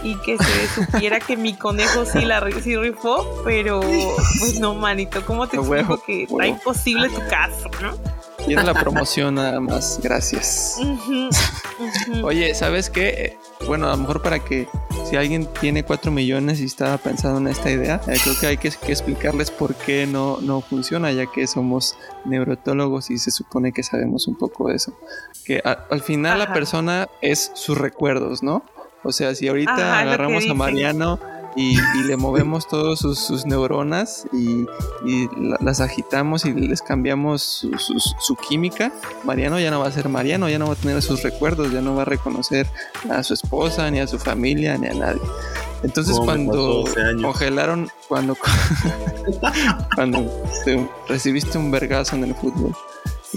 y 0.02 0.14
que 0.20 0.38
se 0.38 0.68
supiera 0.84 1.18
que 1.18 1.36
mi 1.36 1.54
conejo 1.54 2.04
sí 2.04 2.24
la 2.24 2.38
rifó, 2.38 3.42
pero 3.44 3.80
pues 3.80 4.60
no, 4.60 4.74
manito, 4.74 5.24
¿cómo 5.26 5.48
te 5.48 5.56
explico 5.56 6.00
que 6.04 6.24
está 6.24 6.46
imposible 6.46 7.08
tu 7.08 7.20
caso, 7.28 7.68
no? 7.82 7.96
Y 8.46 8.54
la 8.54 8.74
promoción 8.74 9.34
nada 9.36 9.58
más, 9.58 9.98
gracias. 10.00 10.78
Oye, 12.22 12.54
¿sabes 12.54 12.90
qué? 12.90 13.36
Bueno, 13.66 13.88
a 13.88 13.90
lo 13.90 13.96
mejor 13.96 14.22
para 14.22 14.38
que 14.38 14.68
si 15.08 15.16
alguien 15.16 15.46
tiene 15.60 15.84
4 15.84 16.10
millones 16.10 16.60
y 16.60 16.64
está 16.64 16.98
pensando 16.98 17.38
en 17.38 17.46
esta 17.46 17.70
idea, 17.70 18.00
eh, 18.08 18.16
creo 18.22 18.34
que 18.40 18.46
hay 18.46 18.56
que, 18.56 18.68
explicarles 18.68 19.50
por 19.50 19.74
qué 19.74 20.06
no, 20.06 20.38
no 20.40 20.60
funciona, 20.60 21.12
ya 21.12 21.26
que 21.26 21.46
somos 21.46 21.96
neurotólogos 22.24 23.10
y 23.10 23.18
se 23.18 23.30
supone 23.30 23.72
que 23.72 23.82
sabemos 23.82 24.26
un 24.26 24.36
poco 24.36 24.68
de 24.68 24.76
eso. 24.76 24.98
Que 25.44 25.62
al 25.64 26.00
final 26.02 26.40
la 26.40 26.52
persona 26.52 27.08
es 27.22 27.52
sus 27.54 27.78
recuerdos, 27.78 28.42
¿no? 28.42 28.64
O 29.04 29.12
sea, 29.12 29.34
si 29.36 29.46
ahorita 29.46 30.00
agarramos 30.00 30.48
a 30.50 30.54
Mariano 30.54 31.20
y, 31.56 31.78
le 32.04 32.16
movemos 32.16 32.68
todas 32.68 32.98
sus, 32.98 33.46
neuronas 33.46 34.26
y, 34.32 34.66
las 35.60 35.80
agitamos 35.80 36.44
y 36.44 36.52
les 36.52 36.82
cambiamos 36.82 37.66
su, 38.18 38.36
química, 38.36 38.92
Mariano 39.24 39.58
ya 39.58 39.70
no 39.70 39.80
va 39.80 39.88
a 39.88 39.92
ser 39.92 40.08
Mariano, 40.08 40.48
ya 40.48 40.58
no 40.58 40.66
va 40.66 40.74
a 40.74 40.76
tener 40.76 41.00
sus 41.02 41.22
recuerdos, 41.22 41.72
ya 41.72 41.80
no 41.80 41.94
va 41.94 42.02
a 42.02 42.04
reconocer 42.04 42.66
a 43.10 43.22
su 43.22 43.34
esposa, 43.34 43.90
ni 43.90 44.00
a 44.00 44.06
su 44.06 44.18
familia, 44.18 44.76
ni 44.76 44.88
a 44.88 44.94
nadie. 44.94 45.22
Entonces 45.82 46.18
cuando 46.18 46.84
congelaron, 47.22 47.88
cuando, 48.08 48.36
cuando 49.94 50.30
recibiste 51.08 51.58
un 51.58 51.70
vergazo 51.70 52.16
en 52.16 52.24
el 52.24 52.34
fútbol, 52.34 52.74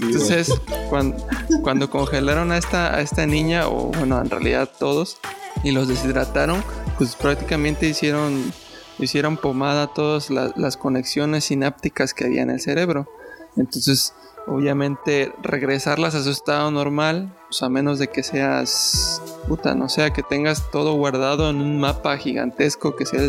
entonces, 0.02 0.52
cuando, 0.88 1.16
cuando, 1.62 1.90
congelaron 1.90 2.52
a 2.52 2.58
esta, 2.58 2.94
a 2.94 3.00
esta 3.00 3.26
niña, 3.26 3.68
o 3.68 3.88
bueno, 3.88 4.20
en 4.20 4.30
realidad 4.30 4.68
todos, 4.78 5.18
y 5.62 5.72
los 5.72 5.88
deshidrataron, 5.88 6.62
pues 7.00 7.16
prácticamente 7.16 7.88
hicieron, 7.88 8.52
hicieron 8.98 9.38
pomada 9.38 9.86
todas 9.86 10.28
las, 10.28 10.76
conexiones 10.76 11.44
sinápticas 11.44 12.12
que 12.12 12.26
había 12.26 12.42
en 12.42 12.50
el 12.50 12.60
cerebro. 12.60 13.08
Entonces, 13.56 14.12
obviamente, 14.46 15.32
regresarlas 15.42 16.14
a 16.14 16.22
su 16.22 16.28
estado 16.28 16.70
normal, 16.70 17.34
pues 17.48 17.62
a 17.62 17.70
menos 17.70 17.98
de 17.98 18.08
que 18.08 18.22
seas 18.22 19.22
puta, 19.48 19.74
no 19.74 19.88
sea 19.88 20.10
que 20.10 20.22
tengas 20.22 20.70
todo 20.70 20.92
guardado 20.92 21.48
en 21.48 21.62
un 21.62 21.80
mapa 21.80 22.18
gigantesco 22.18 22.94
que 22.96 23.06
sea 23.06 23.22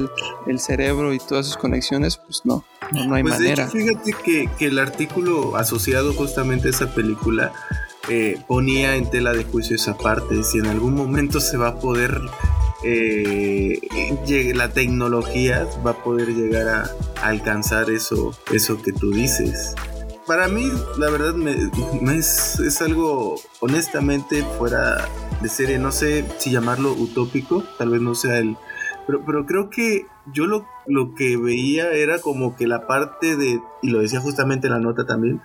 el, 0.47 0.59
cerebro 0.59 1.13
y 1.13 1.19
todas 1.19 1.45
sus 1.45 1.55
conexiones, 1.55 2.17
pues 2.17 2.41
no, 2.43 2.65
no, 2.91 3.15
hay 3.15 3.23
pues 3.23 3.39
manera. 3.39 3.69
fíjate 3.69 4.11
que, 4.25 4.49
que 4.59 4.65
el 4.65 4.79
artículo 4.79 5.55
asociado 5.55 6.13
justamente 6.13 6.67
a 6.67 6.71
esa 6.71 6.93
película 6.93 7.53
eh, 8.09 8.37
ponía 8.47 8.95
en 8.95 9.09
tela 9.09 9.31
de 9.31 9.45
juicio 9.45 9.77
esa 9.77 9.97
parte, 9.97 10.43
si 10.43 10.57
en 10.57 10.65
algún 10.65 10.93
momento 10.93 11.39
se 11.39 11.55
va 11.55 11.69
a 11.69 11.79
poder, 11.79 12.19
eh, 12.83 13.79
la 14.55 14.69
tecnología 14.71 15.67
va 15.85 15.91
a 15.91 16.03
poder 16.03 16.29
llegar 16.29 16.67
a, 16.67 16.91
alcanzar 17.21 17.91
eso, 17.91 18.35
eso 18.51 18.81
que 18.81 18.91
tú 18.91 19.11
dices. 19.11 19.75
Para 20.25 20.47
mí, 20.47 20.65
la 20.97 21.09
verdad, 21.09 21.35
es 22.17 22.81
algo 22.81 23.35
honestamente 23.59 24.43
fuera 24.57 25.07
de 25.41 25.49
serie, 25.49 25.77
no 25.77 25.91
sé 25.91 26.25
si 26.39 26.51
llamarlo 26.51 26.93
utópico, 26.93 27.63
tal 27.77 27.89
vez 27.89 28.01
no 28.01 28.15
sea 28.15 28.37
el, 28.39 28.55
pero, 29.07 29.23
pero, 29.25 29.45
creo 29.45 29.69
que 29.69 30.05
yo 30.33 30.45
lo, 30.45 30.67
lo, 30.85 31.15
que 31.15 31.35
veía 31.37 31.91
era 31.91 32.19
como 32.19 32.55
que 32.55 32.67
la 32.67 32.87
parte 32.87 33.35
de, 33.35 33.59
y 33.81 33.89
lo 33.89 33.99
decía 33.99 34.19
justamente 34.19 34.67
en 34.67 34.73
la 34.73 34.79
nota 34.79 35.05
también, 35.05 35.41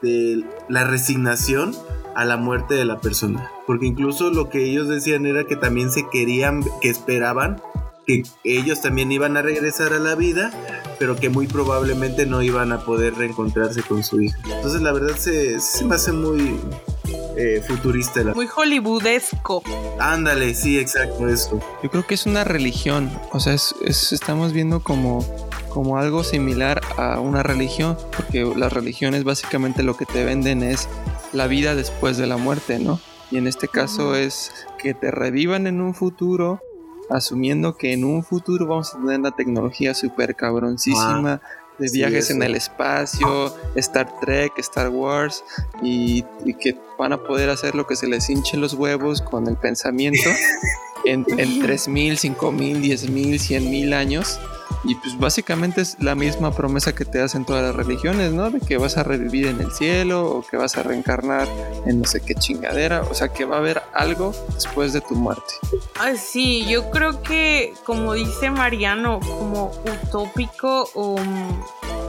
de 0.00 0.44
la 0.68 0.84
resignación 0.84 1.74
a 2.14 2.24
la 2.24 2.36
muerte 2.36 2.74
de 2.74 2.84
la 2.84 3.00
persona. 3.00 3.50
Porque 3.66 3.86
incluso 3.86 4.30
lo 4.30 4.48
que 4.48 4.64
ellos 4.64 4.88
decían 4.88 5.26
era 5.26 5.44
que 5.44 5.56
también 5.56 5.90
se 5.90 6.08
querían, 6.10 6.64
que 6.80 6.88
esperaban 6.88 7.60
que 8.06 8.22
ellos 8.44 8.80
también 8.80 9.12
iban 9.12 9.36
a 9.36 9.42
regresar 9.42 9.92
a 9.92 9.98
la 9.98 10.14
vida, 10.14 10.50
pero 10.98 11.16
que 11.16 11.28
muy 11.28 11.46
probablemente 11.46 12.26
no 12.26 12.42
iban 12.42 12.72
a 12.72 12.80
poder 12.84 13.14
reencontrarse 13.14 13.82
con 13.82 14.02
su 14.02 14.20
hija. 14.20 14.38
Entonces 14.44 14.82
la 14.82 14.92
verdad 14.92 15.16
se, 15.16 15.60
se 15.60 15.84
me 15.84 15.94
hace 15.94 16.12
muy 16.12 16.58
eh, 17.36 17.62
futurista. 17.66 18.22
Muy 18.34 18.46
hollywoodesco. 18.46 19.62
Ándale, 19.98 20.54
sí, 20.54 20.78
exacto, 20.78 21.28
eso. 21.28 21.60
Yo 21.82 21.90
creo 21.90 22.06
que 22.06 22.14
es 22.14 22.26
una 22.26 22.44
religión, 22.44 23.10
o 23.32 23.40
sea, 23.40 23.54
es, 23.54 23.74
estamos 24.12 24.52
viendo 24.52 24.80
como 24.80 25.24
como 25.72 25.96
algo 25.96 26.22
similar 26.22 26.82
a 26.98 27.18
una 27.18 27.42
religión, 27.42 27.96
porque 28.14 28.44
las 28.44 28.70
religiones 28.70 29.24
básicamente 29.24 29.82
lo 29.82 29.96
que 29.96 30.04
te 30.04 30.22
venden 30.22 30.62
es 30.62 30.86
la 31.32 31.46
vida 31.46 31.74
después 31.74 32.16
de 32.16 32.26
la 32.26 32.36
muerte, 32.36 32.78
¿no? 32.78 33.00
Y 33.30 33.38
en 33.38 33.46
este 33.46 33.68
caso 33.68 34.14
es 34.14 34.52
que 34.78 34.94
te 34.94 35.10
revivan 35.10 35.66
en 35.66 35.80
un 35.80 35.94
futuro 35.94 36.60
asumiendo 37.10 37.76
que 37.76 37.92
en 37.92 38.04
un 38.04 38.22
futuro 38.22 38.66
vamos 38.66 38.94
a 38.94 38.98
tener 38.98 39.20
la 39.20 39.30
tecnología 39.32 39.94
súper 39.94 40.34
cabroncísima 40.34 41.40
ah, 41.42 41.62
de 41.78 41.90
viajes 41.90 42.30
en 42.30 42.42
el 42.42 42.54
espacio, 42.54 43.54
Star 43.74 44.20
Trek, 44.20 44.52
Star 44.58 44.88
Wars, 44.88 45.44
y, 45.82 46.22
que 46.60 46.78
van 46.98 47.12
a 47.12 47.22
poder 47.22 47.50
hacer 47.50 47.74
lo 47.74 47.86
que 47.86 47.96
se 47.96 48.06
les 48.06 48.28
hinche 48.30 48.56
los 48.56 48.74
huevos 48.74 49.20
con 49.20 49.48
el 49.48 49.56
pensamiento 49.56 50.28
en, 51.04 51.24
en 51.38 51.62
3.000, 51.62 52.36
5.000, 52.36 52.80
10.000, 52.80 53.34
100.000 53.34 53.94
años 53.94 54.38
y 54.84 54.94
pues 54.96 55.18
básicamente 55.18 55.80
es 55.80 55.96
la 56.00 56.14
misma 56.14 56.52
promesa 56.52 56.94
que 56.94 57.04
te 57.04 57.20
hacen 57.20 57.44
todas 57.44 57.62
las 57.62 57.74
religiones, 57.74 58.32
¿no? 58.32 58.50
De 58.50 58.60
que 58.60 58.76
vas 58.76 58.96
a 58.96 59.02
revivir 59.02 59.46
en 59.46 59.60
el 59.60 59.70
cielo 59.72 60.26
o 60.26 60.42
que 60.42 60.56
vas 60.56 60.76
a 60.76 60.82
reencarnar 60.82 61.46
en 61.86 62.00
no 62.00 62.06
sé 62.06 62.20
qué 62.20 62.34
chingadera. 62.34 63.02
O 63.02 63.14
sea, 63.14 63.32
que 63.32 63.44
va 63.44 63.56
a 63.56 63.58
haber 63.58 63.82
algo 63.94 64.34
después 64.54 64.92
de 64.92 65.00
tu 65.00 65.14
muerte. 65.14 65.54
Ah, 66.00 66.14
sí, 66.16 66.66
yo 66.66 66.90
creo 66.90 67.22
que, 67.22 67.74
como 67.84 68.14
dice 68.14 68.50
Mariano, 68.50 69.20
como 69.20 69.72
utópico 70.06 70.88
o, 70.94 71.16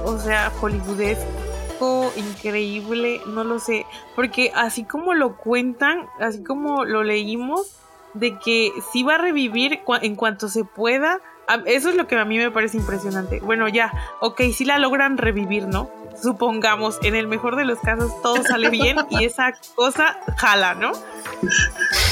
o 0.06 0.20
sea, 0.20 0.52
hollywoodesco, 0.60 2.12
increíble, 2.16 3.22
no 3.28 3.44
lo 3.44 3.60
sé. 3.60 3.86
Porque 4.16 4.52
así 4.56 4.84
como 4.84 5.14
lo 5.14 5.38
cuentan, 5.38 6.08
así 6.20 6.44
como 6.44 6.86
lo 6.86 7.04
leímos, 7.04 7.78
de 8.14 8.38
que 8.40 8.72
sí 8.92 9.04
va 9.04 9.16
a 9.16 9.18
revivir 9.18 9.82
en 10.02 10.16
cuanto 10.16 10.48
se 10.48 10.64
pueda 10.64 11.20
eso 11.66 11.90
es 11.90 11.96
lo 11.96 12.08
que 12.08 12.18
a 12.18 12.26
mí 12.26 12.38
me 12.38 12.52
parece 12.52 12.78
impresionante. 12.78 13.40
Bueno, 13.40 13.68
ya, 13.68 13.92
ok, 14.22 14.42
si 14.54 14.66
la 14.66 14.80
logran 14.80 15.18
revivir, 15.18 15.68
¿no? 15.68 15.90
Supongamos, 16.22 17.00
en 17.02 17.16
el 17.16 17.28
mejor 17.28 17.56
de 17.56 17.66
los 17.66 17.80
casos 17.80 18.22
todo 18.22 18.44
sale 18.44 18.70
bien 18.70 18.98
y 19.10 19.26
esa 19.26 19.54
cosa 19.76 20.20
jala, 20.38 20.76
¿no? 20.76 20.92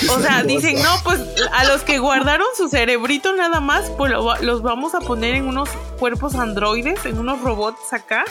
O 0.09 0.19
sea, 0.19 0.43
dicen, 0.43 0.81
no, 0.81 0.89
pues 1.03 1.21
a 1.53 1.63
los 1.65 1.83
que 1.83 1.99
guardaron 1.99 2.47
su 2.57 2.67
cerebrito 2.67 3.33
nada 3.33 3.59
más, 3.61 3.89
pues 3.91 4.11
los 4.41 4.61
vamos 4.63 4.95
a 4.95 4.99
poner 4.99 5.35
en 5.35 5.47
unos 5.47 5.69
cuerpos 5.99 6.35
androides, 6.35 7.05
en 7.05 7.19
unos 7.19 7.41
robots 7.41 7.93
acá, 7.93 8.25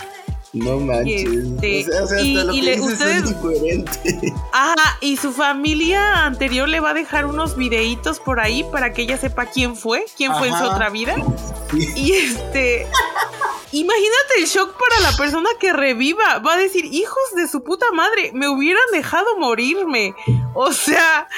no 0.53 0.81
manches. 0.81 1.23
Y, 1.63 1.79
este, 1.81 2.01
o 2.01 2.07
sea, 2.07 2.21
y, 2.23 2.81
ustedes, 2.81 3.25
es 3.25 4.33
Ajá, 4.53 4.99
y 5.01 5.17
su 5.17 5.33
familia 5.33 6.25
anterior 6.25 6.69
le 6.69 6.81
va 6.81 6.91
a 6.91 6.95
dejar 6.95 7.27
unos 7.27 7.57
videitos 7.57 8.19
por 8.19 8.41
ahí 8.41 8.65
para 8.73 8.93
que 8.93 9.03
ella 9.03 9.17
sepa 9.17 9.47
quién 9.47 9.77
fue, 9.77 10.05
quién 10.17 10.35
fue 10.35 10.49
en 10.49 10.59
su 10.59 10.65
otra 10.65 10.91
vida. 10.91 11.15
Y 11.73 12.13
este. 12.13 12.87
Imagínate 13.73 14.39
el 14.39 14.47
shock 14.47 14.77
para 14.77 15.11
la 15.11 15.17
persona 15.17 15.49
que 15.61 15.73
reviva. 15.73 16.41
Va 16.41 16.55
a 16.55 16.57
decir, 16.57 16.85
hijos 16.87 17.23
de 17.37 17.47
su 17.47 17.63
puta 17.63 17.87
madre, 17.93 18.33
me 18.35 18.49
hubieran 18.49 18.83
dejado 18.93 19.39
morirme. 19.39 20.17
O 20.55 20.73
sea. 20.73 21.29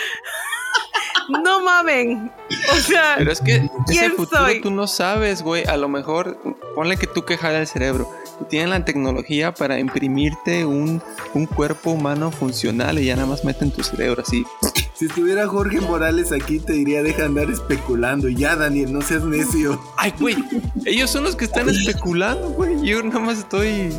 no 1.44 1.60
mamen. 1.60 2.32
O 2.72 2.76
sea. 2.76 3.16
Pero 3.18 3.30
es 3.30 3.42
que 3.42 3.68
ese 3.90 4.08
futuro 4.10 4.46
tú 4.62 4.70
no 4.70 4.86
sabes, 4.86 5.42
güey. 5.42 5.66
A 5.66 5.76
lo 5.76 5.90
mejor, 5.90 6.38
ponle 6.74 6.96
que 6.96 7.06
tú 7.06 7.26
quejas 7.26 7.52
el 7.52 7.66
cerebro 7.66 8.10
tienen 8.48 8.70
la 8.70 8.84
tecnología 8.84 9.01
para 9.56 9.78
imprimirte 9.78 10.64
un, 10.64 11.02
un, 11.34 11.46
cuerpo 11.46 11.90
humano 11.90 12.30
funcional 12.30 12.98
y 12.98 13.06
ya 13.06 13.16
nada 13.16 13.28
más 13.28 13.44
meten 13.44 13.70
tu 13.70 13.82
cerebro 13.82 14.22
así. 14.22 14.44
Si 14.94 15.06
estuviera 15.06 15.48
Jorge 15.48 15.80
Morales 15.80 16.30
aquí 16.30 16.60
te 16.60 16.74
diría 16.74 17.02
deja 17.02 17.24
andar 17.24 17.50
especulando. 17.50 18.28
Ya, 18.28 18.54
Daniel, 18.54 18.92
no 18.92 19.00
seas 19.00 19.24
necio. 19.24 19.82
Ay, 19.96 20.14
güey, 20.20 20.36
ellos 20.84 21.10
son 21.10 21.24
los 21.24 21.34
que 21.34 21.46
están 21.46 21.68
especulando, 21.68 22.50
güey. 22.50 22.86
Yo 22.86 23.02
nada 23.02 23.18
más 23.18 23.38
estoy 23.38 23.92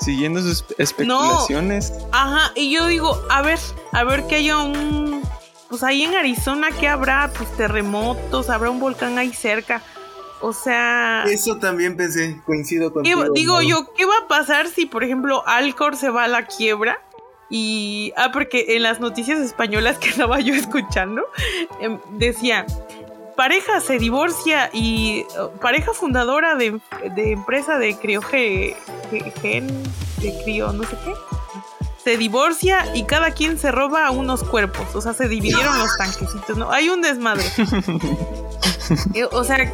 siguiendo 0.00 0.40
sus 0.40 0.64
especulaciones. 0.78 1.92
ajá, 2.12 2.50
y 2.54 2.70
yo 2.70 2.86
digo, 2.86 3.20
a 3.28 3.42
ver, 3.42 3.58
a 3.92 4.04
ver 4.04 4.26
que 4.26 4.36
haya 4.36 4.58
un... 4.58 5.20
Pues 5.68 5.82
ahí 5.82 6.02
en 6.02 6.14
Arizona, 6.14 6.68
¿qué 6.80 6.88
habrá? 6.88 7.30
Pues 7.36 7.54
terremotos, 7.56 8.48
habrá 8.48 8.70
un 8.70 8.80
volcán 8.80 9.18
ahí 9.18 9.34
cerca 9.34 9.82
o 10.42 10.52
sea. 10.52 11.24
Eso 11.28 11.56
también 11.58 11.96
pensé, 11.96 12.40
coincido 12.44 12.92
contigo. 12.92 13.30
Digo 13.30 13.62
yo, 13.62 13.92
¿qué 13.96 14.04
va 14.04 14.14
a 14.24 14.28
pasar 14.28 14.68
si, 14.68 14.86
por 14.86 15.04
ejemplo, 15.04 15.46
Alcor 15.46 15.96
se 15.96 16.10
va 16.10 16.24
a 16.24 16.28
la 16.28 16.46
quiebra? 16.46 17.00
Y. 17.48 18.12
Ah, 18.16 18.30
porque 18.32 18.76
en 18.76 18.82
las 18.82 19.00
noticias 19.00 19.38
españolas 19.38 19.98
que 19.98 20.08
estaba 20.10 20.40
yo 20.40 20.54
escuchando, 20.54 21.22
em, 21.80 21.98
decía. 22.18 22.66
Pareja 23.34 23.80
se 23.80 23.98
divorcia 23.98 24.68
y 24.74 25.24
oh, 25.38 25.52
pareja 25.52 25.94
fundadora 25.94 26.54
de, 26.54 26.78
empresa 27.16 27.78
de 27.78 27.96
criogen, 27.96 28.74
de 29.10 30.42
crio, 30.44 30.70
no 30.74 30.82
sé 30.84 30.96
qué, 31.02 31.14
se 32.04 32.18
divorcia 32.18 32.94
y 32.94 33.04
cada 33.04 33.30
quien 33.30 33.58
se 33.58 33.72
roba 33.72 34.10
unos 34.10 34.44
cuerpos. 34.44 34.94
O 34.94 35.00
sea, 35.00 35.14
se 35.14 35.28
dividieron 35.28 35.78
los 35.78 35.96
tanquecitos, 35.98 36.58
¿no? 36.58 36.70
Hay 36.70 36.90
un 36.90 37.00
desmadre. 37.00 37.44
Eh, 39.14 39.24
o 39.30 39.44
sea, 39.44 39.72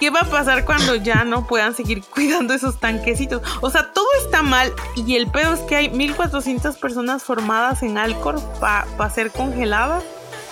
¿qué 0.00 0.10
va 0.10 0.20
a 0.20 0.30
pasar 0.30 0.64
cuando 0.64 0.94
ya 0.94 1.24
no 1.24 1.46
puedan 1.46 1.74
seguir 1.74 2.02
cuidando 2.14 2.54
esos 2.54 2.78
tanquecitos? 2.78 3.42
O 3.60 3.70
sea, 3.70 3.92
todo 3.92 4.06
está 4.24 4.42
mal 4.42 4.72
y 4.96 5.16
el 5.16 5.30
pedo 5.30 5.54
es 5.54 5.60
que 5.60 5.76
hay 5.76 5.90
1400 5.90 6.76
personas 6.78 7.22
formadas 7.22 7.82
en 7.82 7.98
Alcor 7.98 8.40
para 8.60 9.10
ser 9.10 9.30
congeladas 9.30 10.02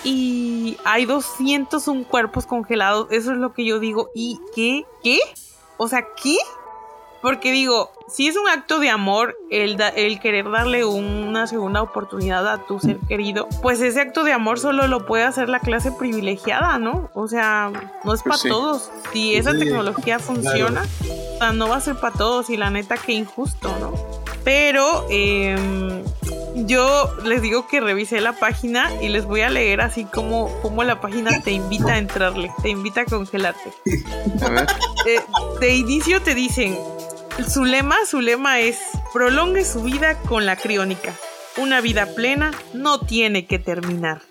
y 0.03 0.77
hay 0.83 1.05
201 1.05 2.05
cuerpos 2.07 2.45
congelados. 2.45 3.07
Eso 3.11 3.31
es 3.31 3.37
lo 3.37 3.53
que 3.53 3.65
yo 3.65 3.79
digo. 3.79 4.09
¿Y 4.13 4.39
qué? 4.55 4.85
¿Qué? 5.03 5.19
O 5.77 5.87
sea, 5.87 6.05
¿qué? 6.21 6.37
Porque 7.21 7.51
digo, 7.51 7.91
si 8.07 8.27
es 8.27 8.35
un 8.35 8.47
acto 8.47 8.79
de 8.79 8.89
amor 8.89 9.37
el, 9.49 9.77
el 9.95 10.19
querer 10.19 10.49
darle 10.49 10.85
una 10.85 11.47
segunda 11.47 11.81
oportunidad 11.81 12.47
a 12.47 12.65
tu 12.65 12.79
ser 12.79 12.97
querido, 13.07 13.47
pues 13.61 13.79
ese 13.81 14.01
acto 14.01 14.23
de 14.23 14.33
amor 14.33 14.59
solo 14.59 14.87
lo 14.87 15.05
puede 15.05 15.23
hacer 15.23 15.47
la 15.49 15.59
clase 15.59 15.91
privilegiada, 15.91 16.77
¿no? 16.77 17.09
O 17.13 17.27
sea, 17.27 17.71
no 18.03 18.13
es 18.13 18.21
pues 18.23 18.41
para 18.41 18.53
todos. 18.53 18.91
Si 19.13 19.35
esa 19.35 19.51
tecnología 19.51 20.19
funciona, 20.19 20.83
o 21.35 21.37
sea, 21.37 21.53
no 21.53 21.69
va 21.69 21.77
a 21.77 21.81
ser 21.81 21.95
para 21.95 22.15
todos 22.15 22.49
y 22.49 22.57
la 22.57 22.69
neta 22.69 22.97
que 22.97 23.13
injusto, 23.13 23.73
¿no? 23.79 23.93
Pero 24.43 25.05
eh, 25.09 26.03
yo 26.55 27.09
les 27.23 27.41
digo 27.41 27.67
que 27.67 27.79
revise 27.79 28.19
la 28.21 28.33
página 28.33 28.89
y 29.01 29.09
les 29.09 29.25
voy 29.25 29.41
a 29.41 29.49
leer 29.49 29.81
así 29.81 30.05
como, 30.05 30.49
como 30.61 30.83
la 30.83 30.99
página 30.99 31.41
te 31.41 31.51
invita 31.51 31.93
a 31.93 31.97
entrarle, 31.97 32.51
te 32.61 32.69
invita 32.69 33.01
a 33.01 33.05
congelarte. 33.05 33.71
Eh, 35.07 35.19
de 35.59 35.75
inicio 35.75 36.21
te 36.21 36.35
dicen, 36.35 36.77
su 37.47 37.65
lema, 37.65 37.95
su 38.05 38.21
lema 38.21 38.59
es 38.59 38.79
prolongue 39.13 39.65
su 39.65 39.83
vida 39.83 40.17
con 40.19 40.45
la 40.45 40.55
criónica. 40.55 41.13
Una 41.57 41.81
vida 41.81 42.07
plena 42.15 42.51
no 42.73 42.99
tiene 42.99 43.45
que 43.45 43.59
terminar. 43.59 44.21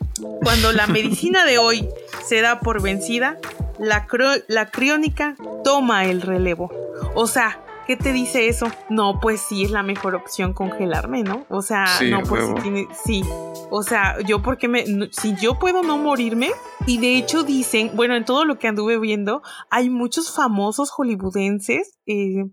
Cuando 0.42 0.72
la 0.72 0.86
medicina 0.88 1.44
de 1.44 1.58
hoy 1.58 1.88
se 2.24 2.40
da 2.40 2.60
por 2.60 2.82
vencida, 2.82 3.38
la, 3.78 4.06
la 4.48 4.70
criónica 4.70 5.36
toma 5.64 6.04
el 6.04 6.22
relevo. 6.22 6.70
O 7.14 7.26
sea, 7.26 7.60
¿qué 7.86 7.96
te 7.96 8.12
dice 8.12 8.48
eso? 8.48 8.66
No, 8.88 9.20
pues 9.20 9.40
sí 9.40 9.64
es 9.64 9.70
la 9.70 9.82
mejor 9.82 10.14
opción 10.14 10.52
congelarme, 10.52 11.22
¿no? 11.22 11.44
O 11.48 11.62
sea, 11.62 11.86
no, 12.08 12.22
pues 12.22 12.46
sí, 12.46 12.54
tiene, 12.62 12.88
sí. 13.04 13.22
O 13.70 13.82
sea, 13.82 14.16
yo 14.26 14.42
porque 14.42 14.68
me, 14.68 14.84
si 15.12 15.34
yo 15.36 15.58
puedo 15.58 15.82
no 15.82 15.98
morirme, 15.98 16.50
y 16.86 16.98
de 16.98 17.16
hecho 17.16 17.42
dicen, 17.42 17.90
bueno, 17.94 18.16
en 18.16 18.24
todo 18.24 18.44
lo 18.44 18.58
que 18.58 18.68
anduve 18.68 18.98
viendo, 18.98 19.42
hay 19.70 19.90
muchos 19.90 20.34
famosos 20.34 20.90
hollywoodenses 20.90 21.98
eh, 22.06 22.44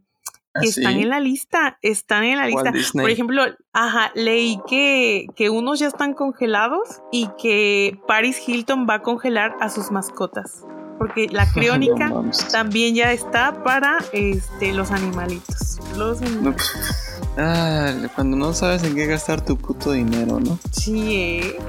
¿Ah, 0.57 0.63
están 0.63 0.93
en 0.93 1.09
la 1.09 1.19
lista, 1.19 1.77
están 1.81 2.23
en 2.23 2.37
la 2.37 2.47
lista. 2.47 2.71
Por 2.93 3.09
ejemplo, 3.09 3.43
ajá, 3.73 4.11
leí 4.15 4.59
que, 4.67 5.27
que 5.35 5.49
unos 5.49 5.79
ya 5.79 5.87
están 5.87 6.13
congelados 6.13 7.01
y 7.11 7.29
que 7.41 7.99
Paris 8.07 8.41
Hilton 8.47 8.87
va 8.89 8.95
a 8.95 9.01
congelar 9.01 9.55
a 9.59 9.69
sus 9.69 9.91
mascotas 9.91 10.65
porque 10.97 11.27
la 11.29 11.45
criónica 11.53 12.11
también 12.51 12.95
ya 12.95 13.11
está 13.11 13.63
para 13.63 13.97
este 14.11 14.73
los 14.73 14.91
animalitos. 14.91 15.79
Los 15.95 16.19
pues, 16.19 17.19
ah, 17.37 17.93
cuando 18.15 18.37
no 18.37 18.53
sabes 18.53 18.83
en 18.83 18.95
qué 18.95 19.05
gastar 19.05 19.43
tu 19.43 19.57
puto 19.57 19.91
dinero, 19.91 20.39
¿no? 20.39 20.59
Sí, 20.71 21.39
¿eh? 21.41 21.59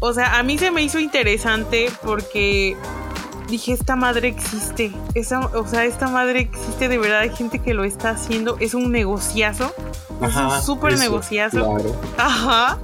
o 0.00 0.12
sea, 0.12 0.38
a 0.38 0.42
mí 0.42 0.58
se 0.58 0.70
me 0.70 0.82
hizo 0.82 0.98
interesante 0.98 1.90
porque 2.02 2.76
dije, 3.48 3.72
esta 3.72 3.96
madre 3.96 4.28
existe. 4.28 4.92
Esa, 5.14 5.40
o 5.40 5.66
sea, 5.66 5.84
esta 5.84 6.08
madre 6.08 6.40
existe 6.40 6.88
de 6.88 6.98
verdad. 6.98 7.20
Hay 7.20 7.34
gente 7.34 7.58
que 7.58 7.74
lo 7.74 7.84
está 7.84 8.10
haciendo. 8.10 8.56
Es 8.60 8.74
un 8.74 8.90
negociazo. 8.90 9.72
es 10.22 10.36
un 10.36 10.62
súper 10.62 10.98
negociazo. 10.98 11.76
Ajá. 12.18 12.78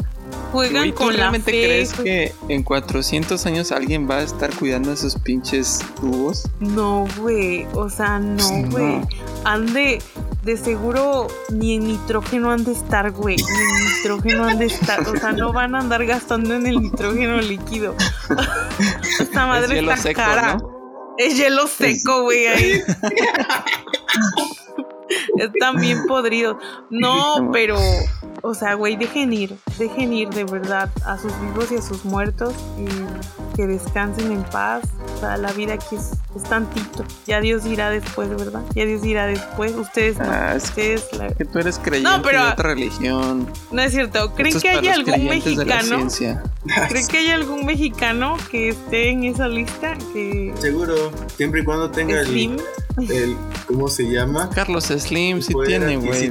Juegan 0.50 0.92
con 0.92 1.16
la 1.16 1.32
fe. 1.32 1.42
crees 1.42 1.92
que 1.92 2.32
en 2.48 2.62
400 2.62 3.44
años 3.46 3.72
alguien 3.72 4.08
va 4.08 4.16
a 4.16 4.22
estar 4.22 4.54
cuidando 4.54 4.92
esos 4.92 5.16
pinches 5.16 5.80
tubos? 6.00 6.48
No, 6.60 7.06
güey. 7.16 7.66
O 7.74 7.88
sea, 7.88 8.18
no, 8.18 8.48
güey. 8.70 9.00
Han 9.44 9.72
de, 9.72 10.02
de 10.44 10.56
seguro 10.56 11.28
ni 11.50 11.74
en 11.74 11.84
nitrógeno 11.84 12.50
han 12.50 12.64
de 12.64 12.72
estar, 12.72 13.10
güey. 13.10 13.36
Ni 13.36 13.42
en 13.42 13.96
nitrógeno 13.96 14.44
han 14.44 14.58
de 14.58 14.66
estar. 14.66 15.00
O 15.08 15.16
sea, 15.16 15.32
no 15.32 15.52
van 15.54 15.74
a 15.74 15.80
andar 15.80 16.04
gastando 16.06 16.54
en 16.54 16.66
el 16.66 16.80
nitrógeno 16.80 17.40
líquido. 17.40 17.94
Esta 19.20 19.46
madre 19.46 19.80
está 19.80 20.14
cara. 20.14 20.58
Es 21.18 21.36
hielo 21.36 21.66
seco, 21.66 22.22
güey, 22.22 22.46
ahí. 22.46 22.82
Están 25.38 25.76
bien 25.76 26.06
podridos. 26.06 26.56
No, 26.90 27.50
pero, 27.52 27.78
o 28.42 28.54
sea, 28.54 28.74
güey, 28.74 28.96
dejen 28.96 29.32
ir, 29.32 29.56
dejen 29.78 30.12
ir 30.12 30.28
de 30.30 30.44
verdad 30.44 30.90
a 31.04 31.18
sus 31.18 31.32
vivos 31.40 31.70
y 31.72 31.76
a 31.76 31.82
sus 31.82 32.04
muertos 32.04 32.54
y 32.78 33.56
que 33.56 33.66
descansen 33.66 34.32
en 34.32 34.42
paz. 34.44 34.82
O 35.16 35.20
sea, 35.20 35.36
la 35.36 35.52
vida 35.52 35.74
aquí 35.74 35.96
es, 35.96 36.12
tantito. 36.48 37.04
Ya 37.26 37.40
Dios 37.40 37.66
irá 37.66 37.90
después, 37.90 38.30
¿verdad? 38.30 38.62
Ya 38.74 38.86
Dios 38.86 39.04
irá 39.04 39.26
después. 39.26 39.74
Ustedes 39.74 40.18
no. 40.18 40.24
Ah, 40.30 40.54
ustedes 40.56 41.08
que 41.36 41.44
tú 41.44 41.58
eres 41.58 41.78
creyente 41.78 42.10
no, 42.10 42.22
pero, 42.22 42.44
de 42.44 42.52
otra 42.52 42.68
religión. 42.70 43.46
No 43.70 43.82
es 43.82 43.92
cierto. 43.92 44.32
¿Creen 44.34 44.58
que 44.58 44.68
hay 44.68 44.88
algún 44.88 45.24
mexicano? 45.26 46.08
¿Creen 46.88 47.08
que 47.08 47.18
hay 47.18 47.30
algún 47.30 47.66
mexicano 47.66 48.36
que 48.50 48.70
esté 48.70 49.10
en 49.10 49.24
esa 49.24 49.48
lista? 49.48 49.96
Que 50.12 50.54
Seguro, 50.58 51.10
siempre 51.36 51.60
y 51.60 51.64
cuando 51.64 51.90
tenga 51.90 52.20
el, 52.20 52.60
el, 52.98 53.36
¿cómo 53.66 53.88
se 53.88 54.10
llama? 54.10 54.50
Carlos 54.50 54.84
Slim 54.84 55.42
sí 55.42 55.54
tiene, 55.66 55.96
güey. 55.96 56.30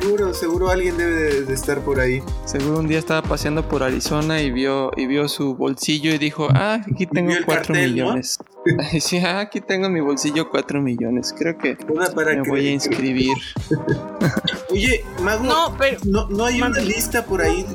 seguro, 0.00 0.34
seguro 0.34 0.70
alguien 0.70 0.96
debe 0.96 1.42
de, 1.42 1.54
estar 1.54 1.80
por 1.80 2.00
ahí. 2.00 2.22
Seguro 2.44 2.78
un 2.78 2.88
día 2.88 2.98
estaba 2.98 3.22
paseando 3.22 3.68
por 3.68 3.82
Arizona 3.82 4.40
y 4.40 4.50
vio 4.50 4.90
y 4.96 5.06
vio 5.06 5.28
su 5.28 5.54
bolsillo 5.54 6.12
y 6.14 6.18
dijo, 6.18 6.48
ah, 6.50 6.80
aquí 6.90 7.06
tengo 7.06 7.32
cuatro 7.44 7.74
millones. 7.74 8.38
sí, 9.00 9.18
ah, 9.18 9.40
aquí 9.40 9.60
tengo 9.60 9.86
en 9.86 9.92
mi 9.92 10.00
bolsillo 10.00 10.50
cuatro 10.50 10.80
millones. 10.80 11.34
Creo 11.36 11.56
que 11.56 11.76
me 11.86 12.42
voy 12.48 12.68
a 12.68 12.72
inscribir. 12.72 13.36
Oye, 14.70 15.04
Mago, 15.22 15.44
no, 15.44 15.76
pero, 15.78 15.98
no, 16.04 16.44
hay 16.44 16.62
una 16.62 16.80
lista 16.80 17.24
por 17.24 17.42
ahí. 17.42 17.66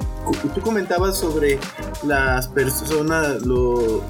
Tú 0.54 0.62
comentabas 0.62 1.18
sobre 1.18 1.60
las 2.04 2.48
personas, 2.48 3.46
lo 3.46 4.02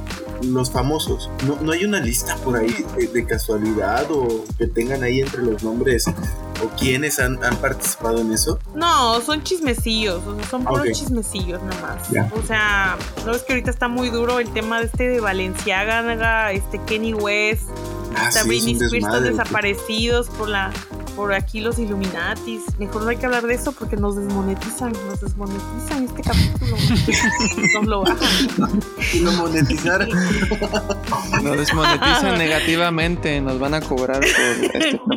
los 0.44 0.72
famosos. 0.72 1.30
No, 1.46 1.58
no 1.62 1.72
hay 1.72 1.86
una 1.86 2.00
lista 2.00 2.36
por 2.38 2.58
ahí 2.58 2.86
de, 3.14 3.26
casualidad 3.26 4.10
o 4.12 4.44
que 4.58 4.68
tengan 4.68 5.04
ahí 5.04 5.22
entre 5.22 5.42
los 5.42 5.64
nombres 5.64 6.06
o 6.08 6.70
quienes 6.78 7.20
han, 7.20 7.38
participado 7.62 8.22
en 8.22 8.32
eso. 8.32 8.60
No, 8.74 9.22
son 9.22 9.44
chismecillos, 9.44 10.26
o 10.26 10.36
sea, 10.36 10.48
son 10.48 10.64
puros 10.64 10.92
chismecillos 10.92 11.62
nomás. 11.62 12.10
O 12.34 12.46
sea, 12.46 12.98
no 13.26 13.34
es 13.34 13.44
que 13.44 13.54
ahorita 13.54 13.72
está 13.72 13.88
muy 13.88 14.10
duro 14.10 14.40
el 14.40 14.50
tema 14.52 14.80
de 14.80 14.86
este 14.86 15.10
de 15.10 15.20
Valenciaga, 15.20 16.52
este 16.52 16.80
Kenny 16.86 17.14
West, 17.14 17.70
ah, 18.18 18.30
Britney 18.46 18.76
Spears 18.76 19.24
desaparecidos 19.24 20.30
por 20.30 20.50
la 20.50 20.72
por 21.16 21.34
aquí 21.34 21.62
los 21.62 21.80
Illuminatis. 21.80 22.78
Mejor 22.78 23.04
no 23.04 23.10
hay 23.10 23.18
que 23.18 23.26
hablar 23.26 23.44
de 23.44 23.56
eso 23.56 23.72
porque 23.72 23.96
nos 23.96 24.18
desmonetizan, 24.18 24.94
nos 25.08 25.22
desmonetizan 25.22 26.04
este 26.04 26.22
capítulo. 26.22 26.76
nos 27.74 27.88
lo 27.88 28.02
bajan. 28.02 28.84
Y 29.14 29.20
lo 29.20 29.32
monetizaron. 29.34 30.10
Nos 31.42 31.58
desmonetizan 31.58 32.38
negativamente, 32.38 33.40
nos 33.42 33.60
van 33.60 33.76
a 33.76 33.82
cobrar 33.82 34.20
por 34.20 34.28
este 34.28 35.00
capítulo. 35.00 35.16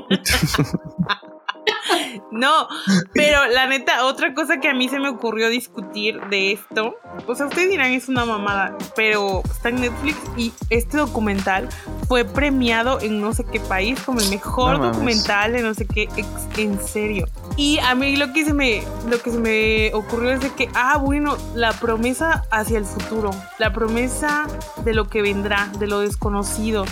No, 2.31 2.69
pero 3.13 3.47
la 3.49 3.67
neta, 3.67 4.05
otra 4.05 4.35
cosa 4.35 4.61
que 4.61 4.69
a 4.69 4.75
mí 4.75 4.89
se 4.89 5.01
me 5.01 5.09
ocurrió 5.09 5.49
discutir 5.49 6.21
de 6.31 6.53
esto, 6.53 6.95
o 7.27 7.35
sea, 7.35 7.47
ustedes 7.47 7.71
dirán 7.71 7.93
es 7.93 8.09
una 8.09 8.25
mamada, 8.25 8.77
pero 8.95 9.43
está 9.51 9.71
en 9.71 9.81
Netflix 9.81 10.19
y 10.37 10.53
este 10.71 10.99
documental 10.99 11.69
fue 12.09 12.25
premiado 12.25 13.01
en 13.01 13.21
no 13.21 13.35
sé 13.35 13.45
qué 13.45 13.61
país 13.61 14.01
como 14.01 14.21
el 14.21 14.31
mejor 14.31 14.81
documental 14.81 15.53
de 15.53 15.63
no 15.63 15.75
sé 15.75 15.87
qué, 15.87 16.09
en 16.57 16.81
serio. 16.81 17.27
Y 17.57 17.79
a 17.81 17.95
mí 17.95 18.17
lo 18.17 18.33
que 18.33 18.47
se 18.47 18.55
me 18.55 18.83
lo 19.09 19.21
que 19.21 19.31
se 19.31 19.39
me 19.39 19.93
ocurrió 19.93 20.31
es 20.31 20.41
de 20.41 20.51
que 20.51 20.71
ah, 20.75 20.97
bueno, 20.97 21.37
la 21.55 21.73
promesa 21.75 22.45
hacia 22.51 22.79
el 22.79 22.87
futuro, 22.87 23.31
la 23.59 23.75
promesa 23.75 24.47
de 24.85 24.95
lo 24.95 25.09
que 25.09 25.21
vendrá, 25.21 25.71
de 25.79 25.87
lo 25.87 26.01
desconocido. 26.01 26.87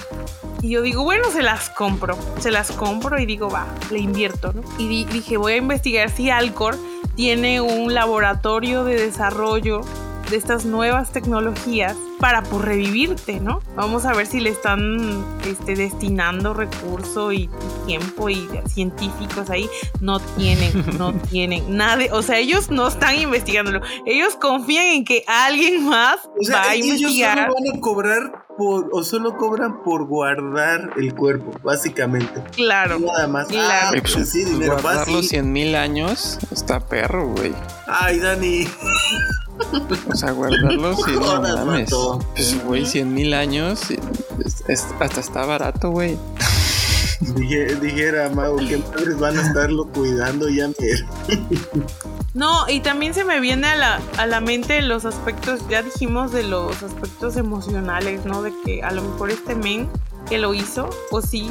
Y 0.61 0.71
yo 0.71 0.83
digo, 0.83 1.03
bueno, 1.03 1.31
se 1.31 1.43
las 1.43 1.71
compro, 1.71 2.19
se 2.39 2.51
las 2.51 2.71
compro 2.73 3.19
y 3.19 3.25
digo, 3.25 3.49
va, 3.49 3.67
le 3.91 3.99
invierto, 3.99 4.53
¿no? 4.53 4.63
Y 4.79 5.05
dije, 5.05 5.37
voy 5.39 5.55
a 5.55 5.57
investigar 5.57 6.11
si 6.11 6.29
Alcor 6.29 6.77
tiene 7.15 7.63
un 7.63 7.95
laboratorio 7.95 8.85
de 8.85 8.97
desarrollo 8.97 9.81
de 10.31 10.37
estas 10.37 10.65
nuevas 10.65 11.13
tecnologías 11.13 11.97
para 12.19 12.43
por 12.43 12.63
pues, 12.63 12.65
revivirte, 12.65 13.41
¿no? 13.41 13.61
Vamos 13.75 14.05
a 14.07 14.15
ver 14.15 14.27
si 14.27 14.41
le 14.41 14.51
están 14.51 15.25
este, 15.47 15.75
destinando 15.75 16.55
recurso 16.55 17.33
y, 17.33 17.51
tiempo 17.87 18.29
y 18.29 18.49
científicos 18.67 19.51
ahí. 19.51 19.69
No 20.01 20.19
tienen, 20.19 20.99
no 20.99 21.13
tienen 21.31 21.77
nada. 21.77 22.05
O 22.13 22.23
sea, 22.23 22.39
ellos 22.39 22.71
no 22.71 22.89
están 22.89 23.17
investigándolo. 23.17 23.81
Ellos 24.07 24.37
confían 24.37 24.87
en 24.87 25.05
que 25.05 25.25
alguien 25.27 25.85
más 25.85 26.17
va 26.53 26.71
a 26.71 26.77
investigar. 26.77 27.39
Ellos 27.39 27.53
solo 27.53 27.55
van 27.55 27.77
a 27.77 27.81
cobrar 27.81 28.47
por, 28.57 28.89
o 28.93 29.05
solo 29.05 29.37
cobran 29.37 29.83
por 29.83 30.07
guardar 30.07 30.91
el 30.97 31.15
cuerpo, 31.15 31.53
básicamente. 31.63 32.43
Claro. 32.53 32.99
Nada 32.99 33.29
más. 33.29 33.49
Claro. 33.49 33.99
Ah, 33.99 34.01
pues, 34.01 34.31
sí, 34.31 34.45
dinero 34.45 34.79
Guardarlo 34.81 35.23
100 35.23 35.53
mil 35.53 35.75
años 35.75 36.39
está 36.51 36.81
perro, 36.81 37.29
güey. 37.29 37.55
Ay, 37.87 38.19
Dani. 38.19 38.67
O 40.11 40.17
sea, 40.17 40.33
guardarlo 40.33 40.97
si 40.97 41.13
no 41.13 41.41
mames. 41.43 41.91
Pues, 42.35 42.65
güey, 42.65 42.87
100 42.87 43.15
mil 43.15 43.35
años. 43.35 43.81
hasta 44.69 45.21
está 45.21 45.45
barato, 45.47 45.91
güey. 45.91 46.19
dijera, 47.81 48.29
Mago, 48.31 48.57
que 48.57 48.79
padres 48.79 49.19
van 49.19 49.39
a 49.39 49.43
estarlo 49.47 49.87
cuidando 49.87 50.49
ya. 50.49 50.69
No, 52.35 52.69
y 52.69 52.81
también 52.81 53.15
se 53.15 53.25
me 53.25 53.41
viene 53.41 53.67
a 53.67 53.77
la, 53.77 54.01
a 54.19 54.27
la 54.27 54.43
mente 54.43 54.83
los 54.83 55.07
aspectos, 55.07 55.67
ya 55.71 55.83
dijimos 55.83 56.33
de 56.33 56.43
los 56.43 56.83
aspectos 56.83 57.39
emocionales, 57.39 58.27
¿no? 58.27 58.43
De 58.43 58.53
que 58.63 58.83
a 58.83 58.91
lo 58.91 59.01
mejor 59.01 59.31
este 59.31 59.55
men 59.55 59.89
que 60.29 60.37
lo 60.37 60.53
hizo, 60.53 60.91
pues 61.11 61.31
sí, 61.31 61.49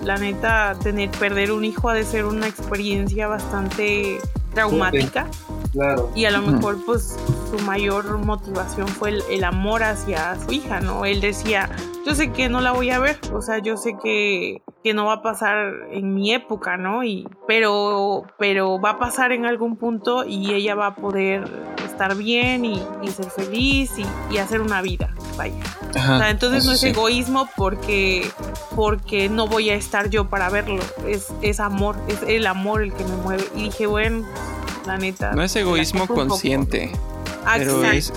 la 0.00 0.16
neta, 0.16 0.74
tener, 0.82 1.10
perder 1.10 1.52
un 1.52 1.66
hijo 1.66 1.90
ha 1.90 1.94
de 1.94 2.04
ser 2.04 2.24
una 2.24 2.48
experiencia 2.48 3.28
bastante 3.28 4.18
traumática. 4.54 5.28
Claro. 5.72 6.10
Y 6.14 6.24
a 6.24 6.30
lo 6.30 6.42
mejor, 6.42 6.78
pues, 6.86 7.16
su 7.52 7.58
mayor 7.64 8.16
motivación 8.16 8.88
fue 8.88 9.18
el, 9.28 9.44
amor 9.44 9.82
hacia 9.82 10.38
su 10.40 10.52
hija, 10.52 10.80
¿no? 10.80 11.04
Él 11.04 11.20
decía, 11.20 11.68
yo 12.06 12.14
sé 12.14 12.32
que 12.32 12.48
no 12.48 12.62
la 12.62 12.72
voy 12.72 12.88
a 12.90 12.98
ver, 12.98 13.18
o 13.34 13.42
sea, 13.42 13.58
yo 13.58 13.76
sé 13.76 13.96
que, 14.02 14.62
que 14.82 14.94
no 14.94 15.04
va 15.04 15.14
a 15.14 15.22
pasar 15.22 15.74
en 15.90 16.14
mi 16.14 16.32
época, 16.32 16.78
¿no? 16.78 17.04
Y, 17.04 17.28
pero, 17.46 18.24
pero 18.38 18.80
va 18.80 18.92
a 18.92 18.98
pasar 18.98 19.32
en 19.32 19.44
algún 19.44 19.76
punto 19.76 20.24
y 20.24 20.54
ella 20.54 20.74
va 20.74 20.86
a 20.86 20.94
poder 20.94 21.44
estar 21.84 22.16
bien 22.16 22.64
y, 22.64 22.82
ser 23.10 23.30
feliz 23.30 23.92
y, 24.30 24.38
hacer 24.38 24.62
una 24.62 24.80
vida, 24.80 25.14
vaya. 25.36 25.54
o 25.90 25.92
sea, 25.92 26.30
entonces 26.30 26.64
no 26.64 26.72
es 26.72 26.82
egoísmo 26.82 27.50
porque, 27.54 28.30
porque 28.74 29.28
no 29.28 29.46
voy 29.46 29.68
a 29.68 29.74
estar 29.74 30.08
yo 30.08 30.30
para 30.30 30.48
verlo, 30.48 30.82
es, 31.06 31.34
es 31.42 31.60
amor, 31.60 31.96
es 32.08 32.22
el 32.26 32.46
amor 32.46 32.80
el 32.80 32.94
que 32.94 33.04
me 33.04 33.16
mueve. 33.16 33.44
Y 33.54 33.64
dije, 33.64 33.86
bueno, 33.86 34.26
la 34.86 34.96
neta. 34.96 35.32
No 35.32 35.42
es 35.42 35.54
egoísmo 35.54 36.06
consciente, 36.06 36.92
pero 37.56 37.84
es, 37.84 38.12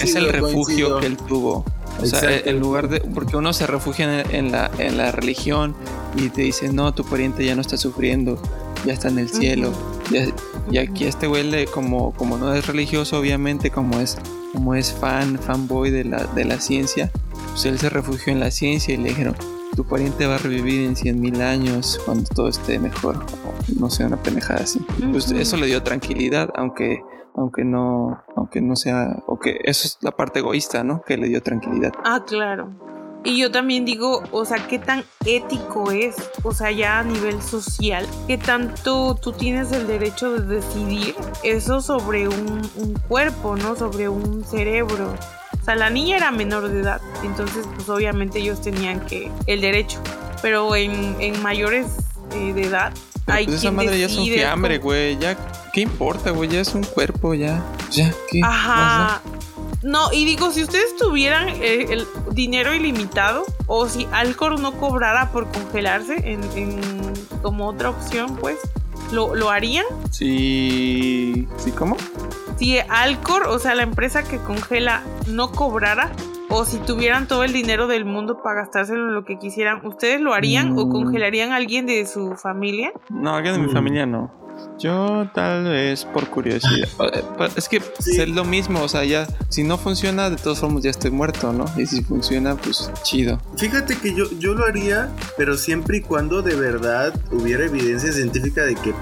es, 0.00 0.14
el 0.14 0.28
refugio 0.28 0.98
que 0.98 1.06
él 1.06 1.16
tuvo. 1.16 1.64
O 2.00 2.06
sea, 2.06 2.36
en 2.38 2.60
lugar 2.60 2.88
de. 2.88 3.00
Porque 3.00 3.36
uno 3.36 3.52
se 3.52 3.66
refugia 3.66 4.22
en, 4.22 4.52
la, 4.52 4.70
en 4.78 4.96
la 4.96 5.12
religión 5.12 5.74
y 6.16 6.28
te 6.30 6.42
dice, 6.42 6.72
no, 6.72 6.92
tu 6.92 7.04
pariente 7.04 7.44
ya 7.44 7.54
no 7.54 7.60
está 7.60 7.76
sufriendo, 7.76 8.40
ya 8.84 8.92
está 8.92 9.08
en 9.08 9.18
el 9.18 9.28
cielo. 9.28 9.72
y 10.70 10.78
aquí 10.78 11.04
este 11.04 11.26
güey, 11.26 11.66
como, 11.66 12.12
como 12.14 12.38
no 12.38 12.54
es 12.54 12.66
religioso, 12.66 13.18
obviamente, 13.18 13.70
como 13.70 14.00
es, 14.00 14.16
como 14.52 14.74
es 14.74 14.92
fan, 14.92 15.38
fanboy 15.38 15.90
de 15.90 16.04
la, 16.04 16.24
de 16.24 16.44
la 16.44 16.60
ciencia, 16.60 17.10
pues 17.50 17.64
él 17.66 17.78
se 17.78 17.90
refugió 17.90 18.32
en 18.32 18.40
la 18.40 18.50
ciencia 18.50 18.94
y 18.94 18.96
le 18.96 19.10
dijeron, 19.10 19.36
tu 19.76 19.84
pariente 19.84 20.26
va 20.26 20.36
a 20.36 20.38
revivir 20.38 20.82
en 20.82 20.96
100 20.96 21.20
mil 21.20 21.40
años 21.42 22.00
cuando 22.04 22.28
todo 22.34 22.48
esté 22.48 22.78
mejor. 22.78 23.24
no 23.78 23.90
sea 23.90 24.06
una 24.06 24.22
pendejada 24.22 24.60
así. 24.64 24.80
Pues 25.12 25.30
eso 25.30 25.56
le 25.56 25.66
dio 25.66 25.82
tranquilidad, 25.82 26.50
aunque 26.56 27.02
aunque 27.34 27.64
no 27.64 28.22
aunque 28.36 28.60
no 28.60 28.76
sea 28.76 29.22
o 29.26 29.38
que 29.38 29.60
eso 29.64 29.86
es 29.86 29.98
la 30.00 30.12
parte 30.12 30.40
egoísta, 30.40 30.84
¿no? 30.84 31.02
Que 31.02 31.16
le 31.16 31.28
dio 31.28 31.42
tranquilidad. 31.42 31.92
Ah, 32.04 32.24
claro. 32.26 32.70
Y 33.22 33.38
yo 33.38 33.50
también 33.50 33.84
digo, 33.84 34.22
o 34.32 34.44
sea, 34.46 34.66
qué 34.66 34.78
tan 34.78 35.04
ético 35.26 35.90
es, 35.90 36.16
o 36.42 36.54
sea, 36.54 36.70
ya 36.70 37.00
a 37.00 37.02
nivel 37.02 37.42
social, 37.42 38.06
qué 38.26 38.38
tanto 38.38 39.14
tú 39.14 39.32
tienes 39.32 39.72
el 39.72 39.86
derecho 39.86 40.32
de 40.32 40.56
decidir 40.56 41.14
eso 41.42 41.82
sobre 41.82 42.28
un, 42.28 42.62
cuerpo, 43.08 43.56
¿no? 43.56 43.76
Sobre 43.76 44.08
un 44.08 44.42
cerebro. 44.44 45.12
O 45.60 45.64
sea, 45.64 45.74
la 45.74 45.90
niña 45.90 46.16
era 46.16 46.30
menor 46.30 46.68
de 46.68 46.80
edad, 46.80 47.02
entonces 47.22 47.68
pues 47.74 47.88
obviamente 47.90 48.38
ellos 48.38 48.62
tenían 48.62 49.00
que 49.04 49.30
el 49.46 49.60
derecho, 49.60 50.00
pero 50.40 50.74
en, 50.74 51.20
en 51.20 51.42
mayores 51.42 51.98
eh, 52.32 52.54
de 52.54 52.62
edad 52.62 52.94
Pero 53.26 53.44
pues 53.44 53.56
esa 53.56 53.70
madre 53.70 53.98
ya 53.98 54.06
es 54.06 54.16
un 54.16 54.26
fiambre, 54.26 54.78
güey. 54.78 55.18
Ya, 55.18 55.36
¿qué 55.72 55.82
importa, 55.82 56.30
güey? 56.30 56.48
Ya 56.48 56.60
es 56.60 56.74
un 56.74 56.84
cuerpo, 56.84 57.34
ya. 57.34 57.64
Ya, 57.90 58.12
¿qué? 58.30 58.40
Ajá. 58.42 59.20
No, 59.82 60.12
y 60.12 60.24
digo, 60.24 60.50
si 60.50 60.62
ustedes 60.62 60.96
tuvieran 60.96 61.48
eh, 61.48 61.86
el 61.90 62.06
dinero 62.32 62.74
ilimitado 62.74 63.46
o 63.66 63.88
si 63.88 64.06
Alcor 64.12 64.60
no 64.60 64.72
cobrara 64.72 65.32
por 65.32 65.50
congelarse 65.50 66.16
en, 66.24 66.40
como 67.40 67.68
otra 67.68 67.90
opción, 67.90 68.36
pues, 68.36 68.58
¿lo, 69.10 69.34
¿lo 69.34 69.48
harían? 69.48 69.86
Sí. 70.10 71.48
¿Sí 71.56 71.72
cómo? 71.72 71.96
Si 72.58 72.78
Alcor, 72.78 73.46
o 73.46 73.58
sea, 73.58 73.74
la 73.74 73.82
empresa 73.82 74.22
que 74.22 74.36
congela, 74.36 75.02
no 75.26 75.50
cobrara, 75.50 76.12
o 76.50 76.64
si 76.64 76.78
tuvieran 76.78 77.28
todo 77.28 77.44
el 77.44 77.52
dinero 77.52 77.86
del 77.86 78.04
mundo 78.04 78.42
para 78.42 78.62
gastárselo 78.62 79.08
en 79.08 79.14
lo 79.14 79.24
que 79.24 79.38
quisieran, 79.38 79.86
¿ustedes 79.86 80.20
lo 80.20 80.34
harían 80.34 80.76
o 80.76 80.86
mm. 80.86 80.90
congelarían 80.90 81.52
a 81.52 81.56
alguien 81.56 81.86
de 81.86 82.04
su 82.06 82.34
familia? 82.34 82.92
No, 83.08 83.36
alguien 83.36 83.54
de 83.54 83.60
mi 83.60 83.68
mm. 83.68 83.72
familia 83.72 84.06
no. 84.06 84.30
Yo 84.80 85.28
tal 85.34 85.64
vez 85.64 86.04
por 86.04 86.28
curiosidad. 86.28 86.88
Eh, 87.12 87.48
es 87.56 87.68
que 87.68 87.78
es 87.78 88.28
lo 88.28 88.44
mismo, 88.44 88.82
o 88.82 88.88
sea, 88.88 89.04
ya 89.04 89.26
si 89.48 89.64
no 89.64 89.78
funciona, 89.78 90.30
de 90.30 90.36
todas 90.36 90.60
formas 90.60 90.82
ya 90.82 90.90
estoy 90.90 91.10
muerto, 91.10 91.52
¿no? 91.52 91.64
Y 91.76 91.86
si 91.86 92.02
funciona, 92.02 92.54
pues 92.56 92.90
chido. 93.02 93.40
Fíjate 93.56 93.96
que 93.96 94.14
yo, 94.14 94.24
yo 94.38 94.54
lo 94.54 94.64
haría, 94.64 95.10
pero 95.36 95.56
siempre 95.56 95.98
y 95.98 96.00
cuando 96.02 96.42
de 96.42 96.54
verdad 96.54 97.14
hubiera 97.32 97.64
evidencia 97.64 98.12
científica 98.12 98.62
de 98.62 98.74
que 98.76 98.94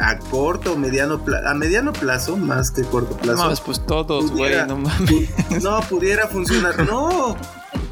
a 0.00 0.18
corto 0.18 0.72
o 0.72 0.76
mediano 0.76 1.22
plazo, 1.24 1.46
a 1.46 1.54
mediano 1.54 1.92
plazo, 1.92 2.36
más 2.36 2.70
que 2.70 2.82
corto 2.82 3.16
plazo. 3.16 3.50
No, 3.50 3.54
pues 3.64 3.84
todos, 3.86 4.30
güey, 4.30 4.66
no 4.66 4.78
mames. 4.78 5.62
No, 5.62 5.80
pudiera 5.82 6.26
funcionar. 6.26 6.74
No, 6.88 7.36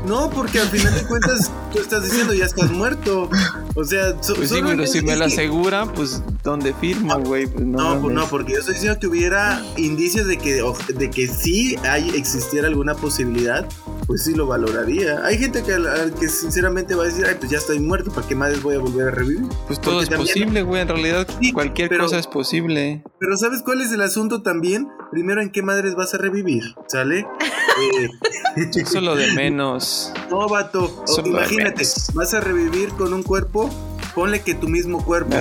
no, 0.07 0.31
porque 0.31 0.61
al 0.61 0.69
final 0.69 0.95
de 0.95 1.05
cuentas 1.07 1.51
tú 1.73 1.81
estás 1.81 2.05
diciendo 2.05 2.33
ya 2.33 2.45
estás 2.45 2.71
muerto. 2.71 3.29
O 3.75 3.85
sea, 3.85 4.14
pues 4.16 4.49
sí, 4.49 4.61
pero 4.64 4.87
si 4.87 5.03
me 5.03 5.16
lo 5.16 5.27
aseguran, 5.27 5.92
pues 5.92 6.23
¿dónde 6.42 6.73
firmo, 6.75 7.19
güey? 7.19 7.47
Pues, 7.47 7.64
no, 7.64 7.99
no, 8.01 8.09
no, 8.09 8.29
porque 8.29 8.53
yo 8.53 8.61
estoy 8.61 8.75
diciendo 8.75 8.99
que 8.99 9.07
hubiera 9.07 9.62
indicios 9.77 10.27
de 10.27 10.38
que, 10.38 10.62
de 10.95 11.11
que 11.11 11.29
sí 11.29 11.77
hay, 11.85 12.11
existiera 12.11 12.69
alguna 12.69 12.95
posibilidad, 12.95 13.69
pues 14.07 14.25
sí 14.25 14.35
lo 14.35 14.47
valoraría. 14.47 15.25
Hay 15.25 15.38
gente 15.38 15.62
que, 15.62 15.77
que 16.19 16.29
sinceramente 16.29 16.95
va 16.95 17.05
a 17.05 17.07
decir, 17.07 17.25
ay, 17.27 17.37
pues 17.38 17.51
ya 17.51 17.59
estoy 17.59 17.81
muerto, 17.81 18.11
¿para 18.12 18.27
qué 18.27 18.35
más 18.35 18.62
voy 18.62 18.77
a 18.77 18.79
volver 18.79 19.09
a 19.09 19.11
revivir? 19.11 19.49
Pues 19.66 19.81
todo 19.81 20.01
es 20.01 20.09
posible, 20.09 20.62
güey, 20.62 20.83
en 20.83 20.88
realidad 20.88 21.27
cualquier 21.53 21.97
cosa 21.99 22.19
es 22.19 22.27
posible. 22.27 23.03
Pero 23.19 23.37
¿sabes 23.37 23.62
cuál 23.62 23.81
es 23.81 23.92
el 23.92 24.01
asunto 24.03 24.42
también? 24.42 24.88
Primero, 25.11 25.42
¿en 25.42 25.51
qué 25.51 25.62
madres 25.62 25.95
vas 25.95 26.14
a 26.14 26.19
revivir? 26.19 26.62
¿Sale? 26.87 27.21
eh, 28.57 28.71
Eso 28.75 29.01
lo 29.01 29.16
de 29.16 29.33
menos. 29.33 30.12
No, 30.31 30.49
vato. 30.49 31.05
imagínate, 31.25 31.85
vas 32.14 32.35
a 32.35 32.40
revivir 32.40 32.90
con 32.90 33.12
un 33.12 33.23
cuerpo 33.23 33.71
ponle 34.16 34.40
que 34.40 34.55
tu 34.55 34.66
mismo 34.69 35.05
cuerpo, 35.05 35.37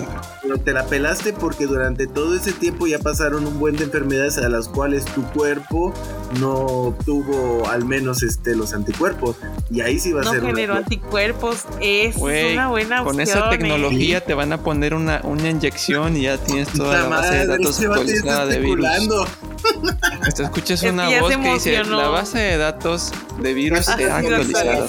pero 0.46 0.60
te 0.60 0.74
la 0.74 0.86
pelaste 0.86 1.34
porque 1.34 1.66
durante 1.66 2.06
todo 2.06 2.36
ese 2.36 2.52
tiempo 2.54 2.86
ya 2.86 3.00
pasaron 3.00 3.48
un 3.48 3.60
buen 3.60 3.76
de 3.76 3.86
enfermedades 3.86 4.38
a 4.38 4.48
las 4.48 4.68
cuales 4.68 5.04
tu 5.06 5.24
cuerpo 5.32 5.92
no 6.40 6.96
tuvo 7.04 7.68
al 7.68 7.86
menos 7.86 8.22
este 8.22 8.56
los 8.56 8.74
anticuerpos. 8.74 9.38
Y 9.72 9.82
ahí 9.82 10.00
sí 10.00 10.14
va 10.14 10.22
a 10.22 10.26
ser 10.26 10.44
no 10.44 10.50
generó 10.50 10.76
anticuerpos 10.76 11.66
es 11.82 12.16
una 12.18 12.70
buena 12.70 13.02
opción 13.02 13.16
con 13.16 13.22
esa 13.22 13.40
¿eh? 13.48 13.58
tecnología 13.58 14.24
te 14.24 14.36
van 14.36 14.54
a 14.54 14.60
poner 14.60 14.94
una, 14.94 15.22
una 15.24 15.50
inyección 15.50 16.16
y 16.16 16.24
ya 16.24 16.38
tienes 16.38 16.70
toda 16.70 17.02
la, 17.02 17.08
base 17.08 17.36
de 17.36 17.48
datos 17.48 17.80
actualizada 17.80 18.46
de 18.46 18.60
virus. 18.60 18.86
Te 20.36 20.44
escuchas 20.44 20.84
una 20.84 21.20
voz 21.20 21.36
que 21.36 21.54
dice 21.54 21.84
la 21.86 22.10
base 22.10 22.38
de 22.38 22.58
datos 22.58 23.12
de 23.42 23.54
virus 23.54 23.86
se 23.86 24.12
ha 24.12 24.18
actualizado 24.18 24.88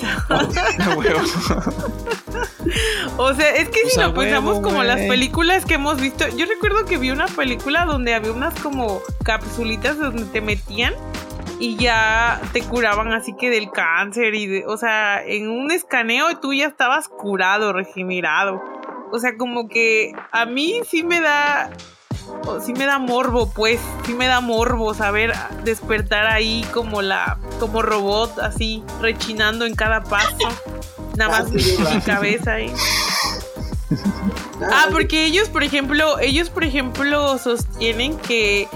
o 3.16 3.34
sea, 3.34 3.50
es 3.56 3.68
que 3.68 3.88
si 3.88 4.00
lo 4.00 4.14
pensamos 4.14 4.60
como 4.60 4.82
las 4.82 5.00
películas 5.02 5.45
que 5.64 5.74
hemos 5.74 6.00
visto, 6.00 6.26
yo 6.36 6.44
recuerdo 6.46 6.84
que 6.84 6.98
vi 6.98 7.10
una 7.10 7.26
película 7.26 7.84
donde 7.84 8.14
había 8.14 8.32
unas 8.32 8.54
como 8.60 9.00
capsulitas 9.24 9.96
donde 9.96 10.24
te 10.24 10.40
metían 10.40 10.92
y 11.60 11.76
ya 11.76 12.40
te 12.52 12.62
curaban 12.62 13.12
así 13.12 13.34
que 13.34 13.48
del 13.48 13.70
cáncer 13.70 14.34
y 14.34 14.46
de, 14.46 14.66
o 14.66 14.76
sea, 14.76 15.24
en 15.24 15.48
un 15.48 15.70
escaneo 15.70 16.38
tú 16.40 16.52
ya 16.52 16.66
estabas 16.66 17.08
curado, 17.08 17.72
regenerado. 17.72 18.62
O 19.12 19.18
sea, 19.18 19.36
como 19.36 19.68
que 19.68 20.12
a 20.32 20.46
mí 20.46 20.80
sí 20.88 21.04
me 21.04 21.20
da 21.20 21.70
sí 22.64 22.72
me 22.74 22.84
da 22.84 22.98
morbo, 22.98 23.50
pues, 23.54 23.80
sí 24.04 24.14
me 24.14 24.26
da 24.26 24.40
morbo 24.40 24.94
saber 24.94 25.32
despertar 25.64 26.26
ahí 26.26 26.66
como 26.74 27.02
la 27.02 27.38
como 27.60 27.82
robot 27.82 28.40
así 28.40 28.82
rechinando 29.00 29.64
en 29.64 29.74
cada 29.74 30.02
paso. 30.02 30.48
Nada 31.16 31.42
más 31.42 31.50
mi 31.50 32.00
cabeza 32.04 32.54
ahí. 32.54 32.72
Ah, 34.62 34.88
porque 34.90 35.26
ellos, 35.26 35.48
por 35.48 35.62
ejemplo, 35.62 36.18
ellos, 36.18 36.50
por 36.50 36.64
ejemplo, 36.64 37.38
sostienen 37.38 38.16
que 38.18 38.68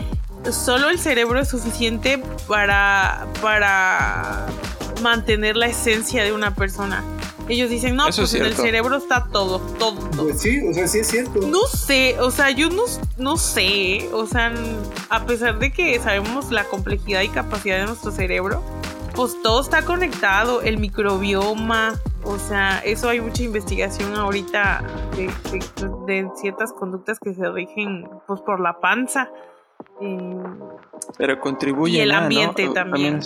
solo 0.53 0.91
el 0.91 0.99
cerebro 0.99 1.41
es 1.41 1.49
suficiente 1.49 2.23
para, 2.47 3.27
para 3.41 4.47
mantener 5.03 5.57
la 5.57 5.67
esencia 5.67 6.25
de 6.25 6.33
una 6.33 6.55
persona. 6.55 7.05
Ellos 7.49 7.69
dicen, 7.69 7.97
no, 7.97 8.05
pues 8.05 8.33
en 8.35 8.45
el 8.45 8.55
cerebro 8.55 8.97
está 8.97 9.25
todo, 9.25 9.59
todo, 9.79 9.97
Pues 10.17 10.41
sí, 10.41 10.61
o 10.69 10.73
sea, 10.73 10.87
sí 10.87 11.01
es 11.01 11.09
cierto. 11.09 11.41
No 11.49 11.67
sé, 11.67 12.17
o 12.21 12.31
sea, 12.31 12.51
yo 12.51 12.71
no, 12.71 12.85
no 13.19 13.37
sé, 13.37 14.09
o 14.13 14.25
sea, 14.25 14.53
a 15.09 15.27
pesar 15.27 15.59
de 15.59 15.73
que 15.73 15.99
sabemos 15.99 16.53
la 16.53 16.63
complejidad 16.65 17.23
y 17.23 17.29
capacidad 17.29 17.79
de 17.79 17.87
nuestro 17.87 18.13
cerebro, 18.13 18.63
pues 19.17 19.35
todo 19.43 19.61
está 19.61 19.85
conectado, 19.85 20.63
el 20.63 20.79
microbioma, 20.79 21.99
o 22.25 22.39
sea, 22.39 22.81
eso 22.81 23.09
hay 23.09 23.21
mucha 23.21 23.43
investigación 23.43 24.15
ahorita 24.15 24.85
de, 25.17 26.31
ciertas 26.37 26.73
conductas 26.73 27.19
que 27.19 27.35
se 27.35 27.51
rigen 27.51 28.09
pues 28.27 28.41
por 28.41 28.61
la 28.61 28.81
panza. 28.81 29.31
Eh, 30.01 30.43
Pero 31.17 31.41
contribuye. 31.41 31.99
Y 31.99 32.01
el 32.01 32.13
ambiente 32.13 32.69
también. 32.69 33.21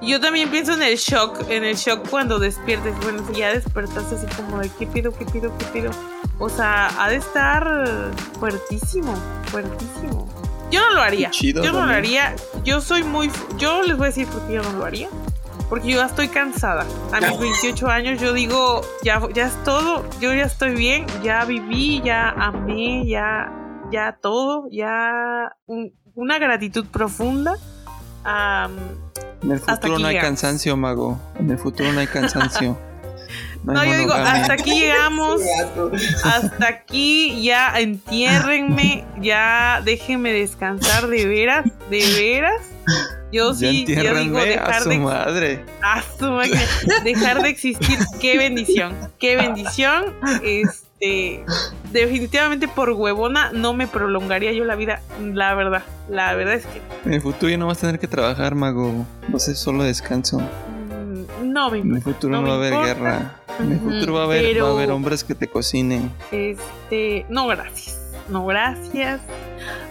Yo 0.00 0.20
también 0.20 0.50
pienso 0.50 0.72
en 0.72 0.82
el 0.82 0.96
shock, 0.96 1.50
en 1.50 1.64
el 1.64 1.76
shock 1.76 2.08
cuando 2.08 2.38
despiertes. 2.38 2.94
Bueno, 3.02 3.22
si 3.26 3.40
ya 3.40 3.52
despertaste 3.52 4.14
así 4.14 4.26
como 4.36 4.58
de 4.60 4.70
qué 4.78 4.86
pido, 4.86 5.12
qué 5.12 5.26
pido, 5.26 5.52
qué 5.58 5.64
pido. 5.66 5.90
O 6.38 6.48
sea, 6.48 6.88
ha 7.02 7.10
de 7.10 7.16
estar 7.16 8.12
fuertísimo, 8.38 9.14
fuertísimo. 9.46 10.28
Yo 10.70 10.80
no 10.80 10.94
lo 10.94 11.02
haría. 11.02 11.30
yo 11.30 11.72
no 11.72 11.86
lo 11.86 11.92
haría. 11.92 12.34
Yo 12.64 12.80
soy 12.80 13.02
muy. 13.02 13.30
Yo 13.58 13.82
les 13.82 13.96
voy 13.96 14.06
a 14.06 14.08
decir 14.08 14.26
por 14.26 14.46
qué 14.46 14.54
yo 14.54 14.62
no 14.62 14.72
lo 14.72 14.84
haría 14.86 15.08
porque 15.68 15.88
yo 15.90 15.98
ya 15.98 16.06
estoy 16.06 16.28
cansada. 16.28 16.86
A 17.12 17.20
mis 17.20 17.38
28 17.38 17.88
años 17.88 18.20
yo 18.20 18.32
digo, 18.32 18.82
ya, 19.02 19.20
ya 19.34 19.46
es 19.46 19.64
todo, 19.64 20.04
yo 20.20 20.32
ya 20.32 20.44
estoy 20.44 20.74
bien, 20.74 21.06
ya 21.22 21.44
viví, 21.44 22.02
ya 22.02 22.30
amé, 22.30 23.06
ya, 23.06 23.52
ya 23.90 24.18
todo, 24.20 24.68
ya 24.70 25.56
una 26.14 26.38
gratitud 26.38 26.86
profunda. 26.86 27.56
en 29.42 29.50
el 29.50 29.60
futuro 29.60 29.98
no 29.98 30.06
hay 30.08 30.18
cansancio, 30.18 30.76
mago. 30.76 31.18
En 31.38 31.50
el 31.50 31.58
futuro 31.58 31.92
no 31.92 32.00
hay 32.00 32.06
cansancio. 32.06 32.78
No, 33.64 33.84
yo 33.84 33.96
digo, 33.96 34.12
hasta 34.12 34.54
aquí 34.54 34.80
llegamos. 34.80 35.40
Hasta 36.24 36.66
aquí 36.66 37.42
ya 37.42 37.78
entiérrenme, 37.78 39.04
ya 39.20 39.80
déjenme 39.84 40.32
descansar 40.32 41.06
de 41.06 41.26
veras, 41.26 41.66
de 41.88 42.04
veras. 42.16 42.60
Yo 43.30 43.54
sí, 43.54 43.86
yo 43.86 44.14
digo 44.14 44.38
dejar 44.38 44.70
a 44.70 44.80
su 44.80 44.88
de 44.88 44.98
madre. 44.98 45.64
A 45.80 46.02
su 46.02 46.30
madre. 46.30 46.60
Dejar 47.04 47.42
de 47.42 47.48
existir, 47.48 47.98
qué 48.20 48.36
bendición. 48.36 48.94
Qué 49.18 49.36
bendición. 49.36 50.14
Este 50.42 51.44
definitivamente 51.92 52.68
por 52.68 52.90
huevona 52.90 53.50
no 53.52 53.74
me 53.74 53.86
prolongaría 53.86 54.52
yo 54.52 54.64
la 54.64 54.76
vida, 54.76 55.00
la 55.20 55.54
verdad. 55.54 55.82
La 56.08 56.34
verdad 56.34 56.54
es 56.54 56.66
que. 56.66 56.80
En 57.04 57.14
el 57.14 57.20
futuro 57.20 57.50
ya 57.50 57.58
no 57.58 57.66
vas 57.66 57.78
a 57.78 57.80
tener 57.82 57.98
que 57.98 58.08
trabajar, 58.08 58.54
mago. 58.54 59.06
No 59.28 59.38
sé, 59.38 59.54
solo 59.54 59.84
descanso. 59.84 60.38
Mm, 60.38 61.52
no 61.52 61.70
me 61.70 61.78
importa. 61.78 61.88
En 61.88 61.96
el 61.96 62.02
futuro 62.02 62.40
no, 62.40 62.48
va 62.48 62.54
a 62.54 62.56
haber 62.56 62.72
guerra. 62.72 63.41
En 63.62 63.72
el 63.72 63.80
futuro 63.80 64.14
va 64.14 64.20
a 64.22 64.24
haber, 64.24 64.62
va 64.62 64.68
a 64.68 64.72
haber 64.72 64.90
hombres 64.90 65.24
que 65.24 65.34
te 65.34 65.48
cocinen. 65.48 66.10
Este, 66.30 67.26
no, 67.28 67.46
gracias. 67.46 67.98
No, 68.28 68.46
gracias. 68.46 69.20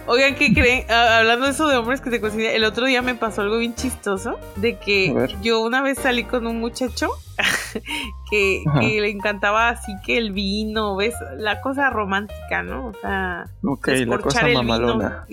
Oigan, 0.06 0.34
¿qué 0.34 0.52
creen? 0.52 0.84
Ah, 0.88 1.18
hablando 1.18 1.46
de 1.46 1.52
eso 1.52 1.68
de 1.68 1.76
hombres 1.76 2.00
que 2.00 2.10
se 2.10 2.20
cocinan, 2.20 2.52
el 2.52 2.64
otro 2.64 2.86
día 2.86 3.02
me 3.02 3.14
pasó 3.14 3.42
algo 3.42 3.58
bien 3.58 3.74
chistoso, 3.74 4.38
de 4.56 4.78
que 4.78 5.14
yo 5.42 5.60
una 5.60 5.80
vez 5.82 5.98
salí 5.98 6.24
con 6.24 6.46
un 6.46 6.58
muchacho 6.58 7.10
que, 8.30 8.64
le 8.80 9.10
encantaba 9.10 9.68
así 9.68 9.92
que 10.04 10.18
el 10.18 10.32
vino, 10.32 10.96
¿ves? 10.96 11.14
La 11.36 11.60
cosa 11.60 11.90
romántica, 11.90 12.62
¿no? 12.62 12.88
O 12.88 12.94
sea, 12.94 13.46
la 13.62 14.18
cosa 14.18 14.46
mamalona. 14.48 15.26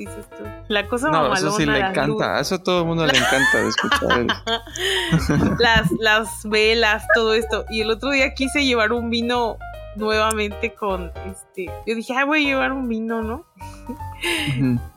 La 0.67 0.87
cosa 0.87 1.07
no, 1.07 1.13
mamalona. 1.13 1.39
Eso 1.39 1.51
sí 1.51 1.65
le 1.65 1.79
encanta, 1.79 2.37
a 2.37 2.41
eso 2.41 2.59
todo 2.61 2.81
el 2.81 2.87
mundo 2.87 3.05
le 3.05 3.17
encanta 3.17 3.61
de 3.61 3.67
escuchar. 3.69 4.27
las, 5.59 5.91
las 5.99 6.29
velas, 6.45 7.05
todo 7.13 7.33
esto. 7.33 7.65
Y 7.69 7.81
el 7.81 7.91
otro 7.91 8.11
día 8.11 8.33
quise 8.33 8.65
llevar 8.65 8.91
un 8.91 9.09
vino 9.09 9.57
nuevamente 9.95 10.73
con 10.73 11.11
este. 11.25 11.65
Yo 11.85 11.95
dije, 11.95 12.13
ay, 12.15 12.25
voy 12.25 12.45
a 12.45 12.47
llevar 12.47 12.71
un 12.71 12.87
vino, 12.87 13.21
¿no? 13.21 13.45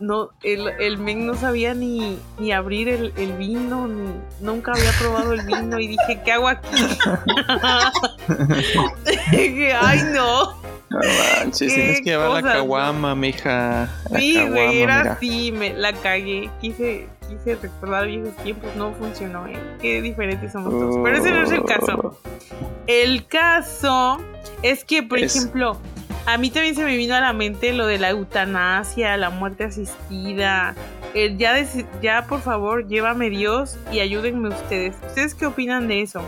No, 0.00 0.30
el, 0.42 0.68
el 0.80 0.98
men 0.98 1.26
no 1.26 1.34
sabía 1.34 1.74
ni, 1.74 2.18
ni 2.38 2.52
abrir 2.52 2.88
el, 2.88 3.12
el, 3.16 3.32
vino, 3.34 3.86
ni 3.86 4.12
nunca 4.40 4.72
había 4.72 4.90
probado 4.98 5.32
el 5.32 5.46
vino 5.46 5.78
y 5.78 5.88
dije, 5.88 6.20
¿qué 6.24 6.32
hago 6.32 6.48
aquí? 6.48 6.68
dije, 9.30 9.72
ay 9.72 10.00
no. 10.12 10.60
No 10.90 10.98
manches, 10.98 11.74
tienes 11.74 12.00
que 12.00 12.10
llevar 12.10 12.30
la 12.30 12.42
caguama, 12.42 13.14
mija. 13.14 13.88
sí, 14.16 14.36
era 14.36 15.12
así, 15.12 15.52
me 15.52 15.72
la 15.72 15.94
cagué. 15.94 16.50
Quise, 16.60 17.08
quise 17.32 17.56
recordar 17.56 18.06
viejos 18.06 18.36
tiempos, 18.36 18.74
no 18.76 18.92
funcionó, 18.92 19.46
¿eh? 19.46 19.58
Qué 19.80 20.02
diferentes 20.02 20.52
somos 20.52 20.70
todos. 20.70 20.98
Pero 21.02 21.16
ese 21.16 21.30
no 21.30 21.42
es 21.42 21.50
el 21.50 21.64
caso. 21.64 21.96
Oh. 22.02 22.16
El 22.86 23.26
caso 23.26 24.18
es 24.62 24.84
que, 24.84 25.02
por 25.02 25.18
ejemplo, 25.18 25.78
a 26.26 26.38
mí 26.38 26.50
también 26.50 26.74
se 26.74 26.84
me 26.84 26.96
vino 26.96 27.14
a 27.14 27.20
la 27.20 27.32
mente 27.32 27.72
lo 27.72 27.86
de 27.86 27.98
la 27.98 28.10
eutanasia, 28.10 29.16
la 29.16 29.30
muerte 29.30 29.64
asistida. 29.64 30.74
ya, 31.36 31.66
ya, 32.00 32.26
por 32.26 32.40
favor, 32.40 32.86
llévame 32.86 33.30
Dios 33.30 33.76
y 33.90 34.00
ayúdenme 34.00 34.48
ustedes. 34.48 34.96
¿Ustedes 35.06 35.34
qué 35.34 35.46
opinan 35.46 35.88
de 35.88 36.02
eso? 36.02 36.22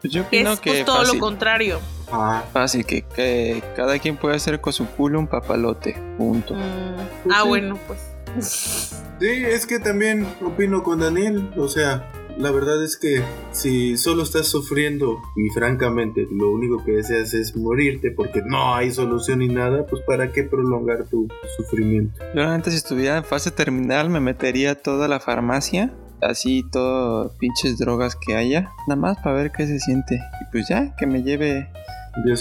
Pues 0.00 0.12
yo 0.12 0.22
opino 0.22 0.52
es 0.52 0.60
que 0.60 0.84
todo 0.84 1.04
lo 1.04 1.18
contrario. 1.18 1.80
Ah. 2.12 2.42
Fácil, 2.52 2.84
que, 2.84 3.02
que, 3.02 3.62
cada 3.76 3.98
quien 3.98 4.16
puede 4.16 4.36
hacer 4.36 4.60
con 4.60 4.72
su 4.72 4.86
culo 4.86 5.18
un 5.18 5.26
papalote. 5.26 5.96
Punto. 6.18 6.54
Mm. 6.54 7.30
ah, 7.32 7.42
bueno, 7.44 7.78
pues. 7.86 8.96
Sí, 9.20 9.26
es 9.26 9.66
que 9.66 9.78
también 9.78 10.26
opino 10.42 10.82
con 10.82 11.00
Daniel. 11.00 11.50
O 11.56 11.68
sea, 11.68 12.10
la 12.38 12.50
verdad 12.50 12.82
es 12.82 12.96
que 12.96 13.22
si 13.52 13.96
solo 13.98 14.22
estás 14.22 14.48
sufriendo 14.48 15.20
y 15.36 15.50
francamente 15.50 16.26
lo 16.30 16.50
único 16.50 16.82
que 16.84 16.92
deseas 16.92 17.34
es 17.34 17.54
morirte 17.54 18.10
porque 18.10 18.40
no 18.42 18.74
hay 18.74 18.90
solución 18.90 19.40
ni 19.40 19.48
nada, 19.48 19.84
pues 19.86 20.02
para 20.06 20.32
qué 20.32 20.44
prolongar 20.44 21.04
tu 21.04 21.28
sufrimiento. 21.56 22.18
Yo 22.34 22.42
antes 22.42 22.72
si 22.72 22.78
estuviera 22.78 23.18
en 23.18 23.24
fase 23.24 23.50
terminal 23.50 24.08
me 24.08 24.20
metería 24.20 24.74
toda 24.74 25.06
la 25.06 25.20
farmacia 25.20 25.92
así 26.22 26.64
todo 26.70 27.32
pinches 27.38 27.78
drogas 27.78 28.16
que 28.16 28.36
haya, 28.36 28.70
nada 28.86 29.00
más 29.00 29.18
para 29.18 29.36
ver 29.36 29.52
qué 29.52 29.66
se 29.66 29.78
siente. 29.78 30.16
Y 30.16 30.44
pues 30.52 30.68
ya, 30.68 30.94
que 30.96 31.06
me 31.06 31.22
lleve 31.22 31.68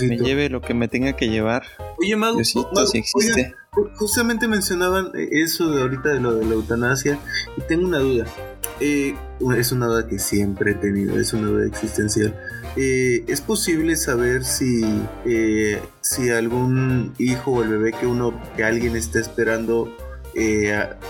me 0.01 0.17
lleve 0.17 0.49
lo 0.49 0.61
que 0.61 0.73
me 0.73 0.87
tenga 0.87 1.13
que 1.13 1.29
llevar. 1.29 1.63
Oye, 2.01 2.15
Mago, 2.15 2.35
Diosito, 2.35 2.87
si 2.87 2.97
existe. 2.99 3.53
Justamente 3.95 4.47
mencionaban 4.47 5.11
eso 5.13 5.71
de 5.71 5.81
ahorita 5.81 6.09
de 6.09 6.19
lo 6.19 6.35
de 6.35 6.45
la 6.45 6.53
eutanasia 6.53 7.19
y 7.57 7.61
tengo 7.61 7.87
una 7.87 7.99
duda. 7.99 8.25
Eh, 8.79 9.15
es 9.57 9.71
una 9.71 9.87
duda 9.87 10.07
que 10.07 10.19
siempre 10.19 10.71
he 10.71 10.75
tenido, 10.75 11.19
es 11.19 11.33
una 11.33 11.47
duda 11.47 11.65
existencial. 11.65 12.33
Eh, 12.75 13.23
¿Es 13.27 13.41
posible 13.41 13.95
saber 13.95 14.43
si, 14.45 14.83
eh, 15.25 15.81
si 16.01 16.29
algún 16.29 17.13
hijo 17.17 17.51
o 17.51 17.63
el 17.63 17.69
bebé 17.69 17.91
que 17.91 18.07
uno, 18.07 18.39
que 18.55 18.63
alguien 18.63 18.95
está 18.95 19.19
esperando 19.19 19.95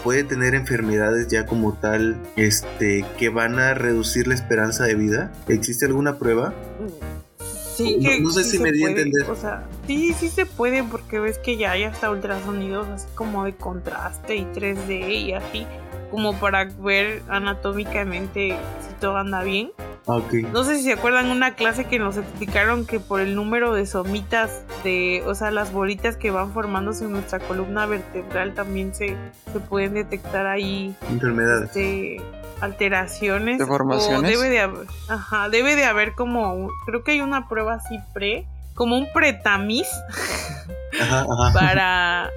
puede 0.04 0.24
tener 0.24 0.56
enfermedades 0.56 1.28
ya 1.28 1.46
como 1.46 1.74
tal 1.74 2.18
este, 2.36 3.06
que 3.20 3.30
van 3.30 3.60
a 3.60 3.76
reducir 3.76 4.28
la 4.28 4.34
esperanza 4.34 4.86
de 4.86 4.96
vida? 4.96 5.32
¿Existe 5.48 5.86
alguna 5.86 6.18
prueba? 6.18 6.56
No, 8.22 8.32
sé 8.32 8.44
si 8.44 8.60
me 8.60 8.72
di 8.72 8.84
a 8.84 8.90
entender. 8.90 9.30
O 9.30 9.36
sea, 9.36 9.68
sí, 9.88 10.14
sí 10.14 10.30
se 10.30 10.46
puede 10.46 10.84
porque 10.84 11.20
ves 11.20 11.38
que 11.38 11.58
ya 11.58 11.72
hay 11.72 11.84
hasta 11.84 12.10
ultrasonidos 12.10 12.88
así 12.88 13.08
como 13.16 13.46
de 13.46 13.56
contraste 13.56 14.36
y 14.36 14.46
3D 14.46 15.10
y 15.10 15.34
así, 15.34 15.66
como 16.12 16.40
para 16.40 16.66
ver 16.66 17.22
anatómicamente 17.28 18.50
si 18.50 18.94
todo 19.00 19.18
anda 19.18 19.44
bien. 19.44 19.72
Ah, 20.08 20.22
no 20.52 20.64
sé 20.64 20.78
si 20.78 20.84
se 20.84 20.94
acuerdan 20.94 21.30
una 21.30 21.54
clase 21.54 21.86
que 21.86 22.00
nos 22.00 22.18
explicaron 22.18 22.88
que 22.88 23.00
por 23.00 23.22
el 23.22 23.36
número 23.36 23.76
de 23.76 23.86
somitas 23.86 24.64
de, 24.84 25.22
o 25.28 25.36
sea, 25.36 25.52
las 25.52 25.72
bolitas 25.72 26.18
que 26.18 26.32
van 26.32 26.52
formándose 26.52 27.06
en 27.06 27.12
nuestra 27.12 27.40
columna 27.40 27.86
vertebral 27.86 28.56
también 28.56 28.96
se, 28.96 29.16
se 29.54 29.60
pueden 29.60 29.94
detectar 29.94 30.48
ahí 30.48 30.96
enfermedades. 31.12 31.66
Este, 31.66 32.18
alteraciones. 32.62 33.58
Deformaciones. 33.58 34.32
debe 34.32 34.50
de 34.50 34.60
haber, 34.60 34.88
ajá, 35.08 35.50
debe 35.50 35.76
de 35.76 35.86
haber 35.86 36.14
como, 36.14 36.70
creo 36.86 37.04
que 37.04 37.12
hay 37.12 37.22
una 37.22 37.48
prueba 37.48 37.76
así 37.76 38.00
pre, 38.14 38.46
como 38.74 38.98
un 38.98 39.12
pretamiz 39.12 39.88
para 41.54 42.30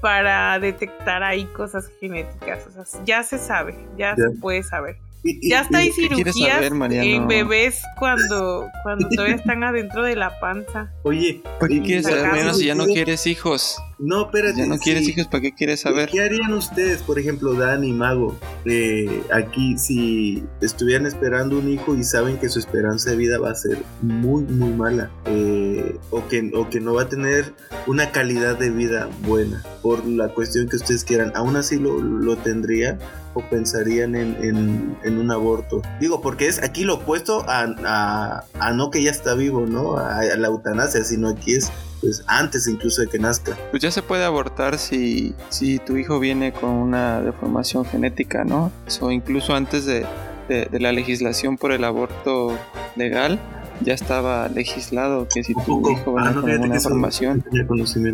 para 0.00 0.58
detectar 0.58 1.22
ahí 1.22 1.44
cosas 1.46 1.90
genéticas. 2.00 2.66
O 2.66 2.84
sea, 2.84 3.04
ya 3.04 3.22
se 3.22 3.38
sabe, 3.38 3.76
ya, 3.96 4.16
se 4.16 4.30
puede 4.40 4.62
saber. 4.62 4.96
Ya 5.42 5.62
está 5.62 5.78
hay 5.78 5.90
cirugías 5.92 6.62
en 6.62 7.28
bebés 7.28 7.82
cuando, 7.98 8.68
cuando 8.82 9.08
todavía 9.08 9.36
están 9.36 9.62
adentro 9.64 10.02
de 10.02 10.16
la 10.16 10.38
panza. 10.40 10.90
Oye, 11.02 11.42
¿por 11.58 11.68
qué 11.68 11.82
quieres 11.82 12.06
saber 12.06 12.54
si 12.54 12.66
ya 12.66 12.74
no 12.74 12.86
quieres 12.86 13.26
hijos? 13.26 13.76
No, 13.98 14.22
espérate. 14.22 14.58
Ya 14.58 14.66
no 14.66 14.78
quieres 14.78 15.06
hijos, 15.06 15.26
¿para 15.26 15.42
qué 15.42 15.52
quieres 15.52 15.80
saber? 15.80 16.08
¿Qué 16.08 16.22
harían 16.22 16.54
ustedes, 16.54 17.02
por 17.02 17.18
ejemplo, 17.18 17.52
Dan 17.52 17.84
y 17.84 17.92
Mago, 17.92 18.38
eh, 18.64 19.22
aquí 19.30 19.76
si 19.76 20.42
estuvieran 20.62 21.04
esperando 21.04 21.58
un 21.58 21.70
hijo 21.70 21.94
y 21.94 22.02
saben 22.02 22.38
que 22.38 22.48
su 22.48 22.58
esperanza 22.58 23.10
de 23.10 23.16
vida 23.16 23.38
va 23.38 23.50
a 23.50 23.54
ser 23.54 23.76
muy, 24.00 24.44
muy 24.44 24.70
mala? 24.70 25.10
Eh, 25.26 25.96
o, 26.08 26.26
que, 26.28 26.50
o 26.54 26.70
que 26.70 26.80
no 26.80 26.94
va 26.94 27.02
a 27.02 27.08
tener 27.10 27.52
una 27.86 28.10
calidad 28.10 28.58
de 28.58 28.70
vida 28.70 29.10
buena 29.20 29.62
por 29.82 30.06
la 30.06 30.28
cuestión 30.28 30.66
que 30.68 30.76
ustedes 30.76 31.04
quieran. 31.04 31.32
¿Aún 31.34 31.56
así 31.56 31.78
lo, 31.78 32.00
lo 32.00 32.36
tendrían? 32.38 32.98
O 33.34 33.42
pensarían 33.48 34.14
en, 34.14 34.96
en, 35.02 35.18
un 35.18 35.30
aborto? 35.30 35.82
Digo, 36.00 36.20
porque 36.20 36.46
es 36.46 36.62
aquí 36.62 36.84
lo 36.84 36.94
opuesto 36.94 37.44
a, 37.48 38.44
a, 38.58 38.72
no 38.72 38.90
que 38.90 39.02
ya 39.02 39.10
está 39.10 39.34
vivo, 39.34 39.66
¿no? 39.66 39.96
A, 39.96 40.22
la 40.36 40.48
eutanasia, 40.48 41.04
sino 41.04 41.28
aquí 41.28 41.54
es 41.54 41.70
pues 42.00 42.24
antes 42.26 42.66
incluso 42.66 43.02
de 43.02 43.08
que 43.08 43.18
nazca. 43.18 43.58
Pues 43.70 43.82
ya 43.82 43.90
se 43.90 44.02
puede 44.02 44.24
abortar 44.24 44.78
si, 44.78 45.34
si 45.50 45.78
tu 45.78 45.96
hijo 45.96 46.18
viene 46.18 46.52
con 46.52 46.70
una 46.70 47.20
deformación 47.20 47.84
genética, 47.84 48.44
¿no? 48.44 48.72
O 49.00 49.10
incluso 49.10 49.54
antes 49.54 49.84
de, 49.84 50.06
de 50.48 50.80
la 50.80 50.92
legislación 50.92 51.58
por 51.58 51.72
el 51.72 51.84
aborto 51.84 52.58
legal, 52.96 53.38
ya 53.80 53.94
estaba 53.94 54.48
legislado 54.48 55.26
que 55.32 55.42
si 55.42 55.54
tu 55.54 55.90
hijo 55.90 56.14
venía 56.14 56.30
ah, 56.30 56.34
con 56.34 56.50
alguna 56.50 56.74
información 56.74 57.44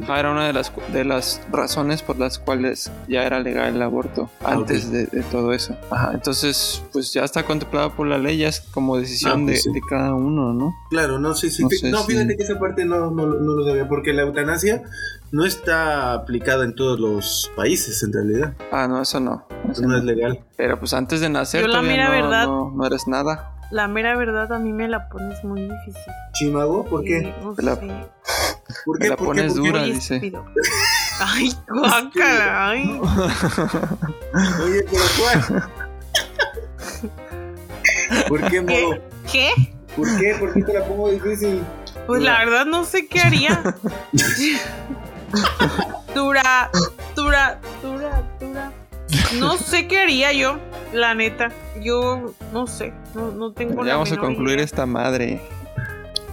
ah, 0.08 0.18
era 0.18 0.30
una 0.30 0.46
de 0.46 0.52
las 0.52 0.72
de 0.92 1.04
las 1.04 1.40
razones 1.50 2.02
por 2.02 2.18
las 2.18 2.38
cuales 2.38 2.90
ya 3.08 3.24
era 3.24 3.40
legal 3.40 3.74
el 3.74 3.82
aborto 3.82 4.30
ah, 4.42 4.52
antes 4.52 4.90
de, 4.90 5.06
todo 5.30 5.52
eso. 5.52 5.76
Entonces 6.12 6.82
pues 6.92 7.12
ya 7.12 7.24
está 7.24 7.44
contemplado 7.44 7.94
por 7.94 8.06
la 8.06 8.18
ley 8.18 8.38
ya 8.38 8.48
es 8.48 8.60
como 8.60 8.96
decisión 8.96 9.44
pues 9.46 9.64
de, 9.64 9.80
cada 9.88 10.14
uno 10.14 10.52
no 10.52 10.74
claro 10.90 11.18
no 11.18 11.34
sí 11.34 11.50
sí. 11.50 11.64
No, 11.90 12.04
fíjate 12.04 12.36
que 12.36 12.42
esa 12.42 12.58
parte 12.58 12.84
no, 12.84 13.10
no, 13.10 13.26
lo 13.26 13.66
sabía 13.66 13.88
porque 13.88 14.12
la 14.12 14.22
eutanasia 14.22 14.82
no 15.32 15.44
está 15.44 16.12
aplicada 16.12 16.64
en 16.64 16.74
todos 16.74 17.00
los 17.00 17.50
países 17.56 18.02
en 18.02 18.12
realidad. 18.12 18.54
Ah 18.70 18.86
no 18.86 19.02
eso 19.02 19.18
no 19.20 19.46
eso 19.70 19.82
no, 19.82 19.96
es 19.96 20.04
legal. 20.04 20.44
Pero 20.56 20.78
pues 20.78 20.92
antes 20.92 21.20
de 21.20 21.28
nacer 21.28 21.66
Yo 21.66 21.82
verdad, 21.82 22.46
no 22.46 22.86
eres 22.86 23.08
nada 23.08 23.55
la 23.70 23.88
mera 23.88 24.16
verdad 24.16 24.52
a 24.52 24.58
mí 24.58 24.72
me 24.72 24.88
la 24.88 25.08
pones 25.08 25.42
muy 25.44 25.62
difícil. 25.62 26.12
¿Chimago? 26.34 26.84
¿Por 26.84 27.04
qué? 27.04 27.32
la, 27.58 27.78
¿Por 28.84 28.98
qué? 28.98 29.08
la 29.08 29.16
pones 29.16 29.54
dura, 29.54 29.84
dice. 29.84 30.32
Ay, 31.20 31.52
guácala, 31.68 32.70
ay. 32.70 33.00
Oye, 34.62 34.84
pero 34.90 35.04
¿cuál? 35.18 35.40
¿Por 38.28 38.50
qué, 38.50 38.60
modo? 38.60 38.98
¿Qué? 39.30 39.50
¿Por 39.96 40.18
qué? 40.18 40.34
¿Por 40.38 40.52
qué 40.52 40.62
te 40.62 40.74
la 40.74 40.84
pongo 40.84 41.10
difícil? 41.10 41.62
Pues 42.06 42.22
la 42.22 42.38
verdad 42.44 42.66
no 42.66 42.84
sé 42.84 43.08
qué 43.08 43.20
haría. 43.20 43.62
dura, 46.14 46.70
dura, 47.14 47.58
dura, 47.82 48.22
dura. 48.38 48.72
No 49.38 49.56
sé 49.56 49.86
qué 49.88 50.00
haría 50.00 50.32
yo, 50.32 50.58
la 50.92 51.14
neta. 51.14 51.52
Yo 51.82 52.34
no 52.52 52.66
sé, 52.66 52.92
no, 53.14 53.30
no 53.30 53.52
tengo 53.52 53.84
Ya 53.84 53.94
vamos 53.94 54.12
a 54.12 54.16
concluir 54.16 54.58
esta 54.58 54.86
madre. 54.86 55.40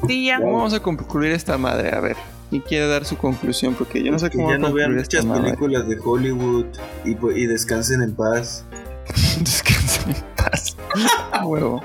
Sí, 0.07 0.25
ya. 0.25 0.39
Vamos 0.39 0.73
a 0.73 0.79
concluir 0.81 1.31
esta 1.31 1.57
madre, 1.57 1.95
a 1.95 1.99
ver. 1.99 2.17
¿Quién 2.49 2.61
quiere 2.61 2.87
dar 2.87 3.05
su 3.05 3.17
conclusión? 3.17 3.73
Porque 3.73 4.03
yo 4.03 4.11
no 4.11 4.19
sé 4.19 4.29
cómo 4.29 4.49
ya 4.51 4.57
no 4.57 4.71
vean 4.71 4.95
muchas 4.95 5.25
películas 5.25 5.87
de 5.87 5.97
Hollywood 6.03 6.65
y, 7.03 7.11
y 7.11 7.45
descansen 7.47 8.01
en 8.01 8.15
paz. 8.15 8.65
descansen 9.39 10.15
en 10.15 10.23
paz. 10.35 10.75
huevo. 11.43 11.81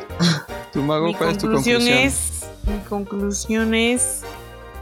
Tu 0.73 0.83
mago, 0.83 1.13
¿cuál 1.17 1.31
es 1.31 1.39
tu 1.39 1.47
conclusión? 1.47 1.83
Es, 1.89 2.47
mi 2.67 2.79
conclusión 2.89 3.75
es 3.75 4.23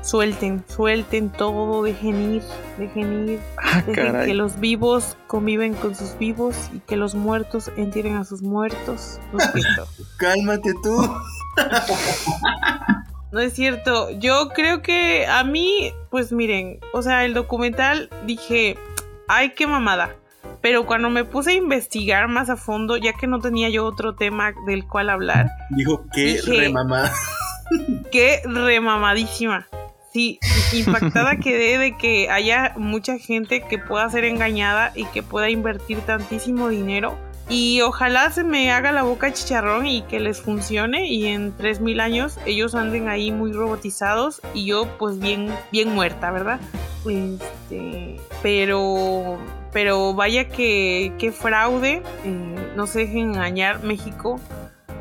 suelten, 0.07 0.64
suelten 0.69 1.31
todo, 1.31 1.83
dejen 1.83 2.35
ir, 2.35 2.42
dejen 2.79 3.29
ir, 3.29 3.40
ah, 3.59 3.83
dejen 3.85 4.25
que 4.25 4.35
los 4.35 4.61
vivos 4.61 5.16
conviven 5.27 5.75
con 5.75 5.97
sus 5.97 6.16
vivos 6.16 6.71
y 6.73 6.79
que 6.79 6.97
los 6.97 7.14
muertos 7.14 7.73
entierren 7.77 8.16
a 8.16 8.25
sus 8.25 8.40
muertos. 8.40 9.19
No 9.33 9.40
es 9.40 9.51
cierto. 9.53 9.88
Cálmate 10.19 10.73
tú. 10.83 11.11
no 13.33 13.40
es 13.40 13.53
cierto. 13.53 14.11
Yo 14.11 14.51
creo 14.51 14.81
que 14.81 15.27
a 15.27 15.42
mí, 15.42 15.92
pues 16.11 16.33
miren, 16.33 16.79
o 16.92 17.03
sea, 17.03 17.25
el 17.25 17.35
documental 17.35 18.09
dije, 18.27 18.79
ay, 19.27 19.55
qué 19.55 19.66
mamada. 19.66 20.14
Pero 20.61 20.87
cuando 20.87 21.11
me 21.11 21.25
puse 21.25 21.50
a 21.50 21.54
investigar 21.54 22.29
más 22.29 22.48
a 22.48 22.57
fondo, 22.57 22.96
ya 22.96 23.13
que 23.13 23.27
no 23.27 23.40
tenía 23.40 23.69
yo 23.71 23.85
otro 23.85 24.15
tema 24.15 24.52
del 24.67 24.87
cual 24.87 25.11
hablar, 25.11 25.50
dijo 25.71 26.04
qué 26.13 26.40
remamada. 26.46 27.13
Qué 28.13 28.42
remamadísima 28.44 29.67
sí, 30.17 30.40
impactada 30.73 31.37
quedé 31.37 31.79
de 31.79 31.96
que 31.96 32.31
haya 32.31 32.73
mucha 32.77 33.19
gente 33.19 33.62
que 33.62 33.79
pueda 33.79 34.08
ser 34.08 34.25
engañada 34.25 34.92
y 34.94 35.04
que 35.06 35.23
pueda 35.23 35.50
invertir 35.50 36.00
tantísimo 36.00 36.69
dinero 36.69 37.19
Y 37.48 37.83
ojalá 37.83 38.31
se 38.31 38.42
me 38.42 38.73
haga 38.73 38.92
la 38.92 39.02
boca 39.02 39.33
chicharrón 39.33 39.87
y 39.87 40.02
que 40.02 40.19
les 40.19 40.40
funcione 40.40 41.06
y 41.06 41.27
en 41.27 41.56
3000 41.56 42.00
años 42.00 42.38
ellos 42.46 42.75
anden 42.75 43.08
ahí 43.08 43.31
muy 43.31 43.52
robotizados 43.52 44.40
y 44.54 44.64
yo 44.64 44.88
pues 44.98 45.19
bien, 45.19 45.48
bien 45.71 45.94
muerta, 45.94 46.31
¿verdad? 46.31 46.60
Este, 47.06 48.17
pero, 48.42 49.38
pero 49.73 50.14
vaya 50.14 50.48
que, 50.48 51.12
que 51.19 51.31
fraude, 51.31 52.02
eh, 52.25 52.73
no 52.75 52.87
se 52.87 53.00
dejen 53.00 53.35
engañar 53.35 53.85
México. 53.85 54.40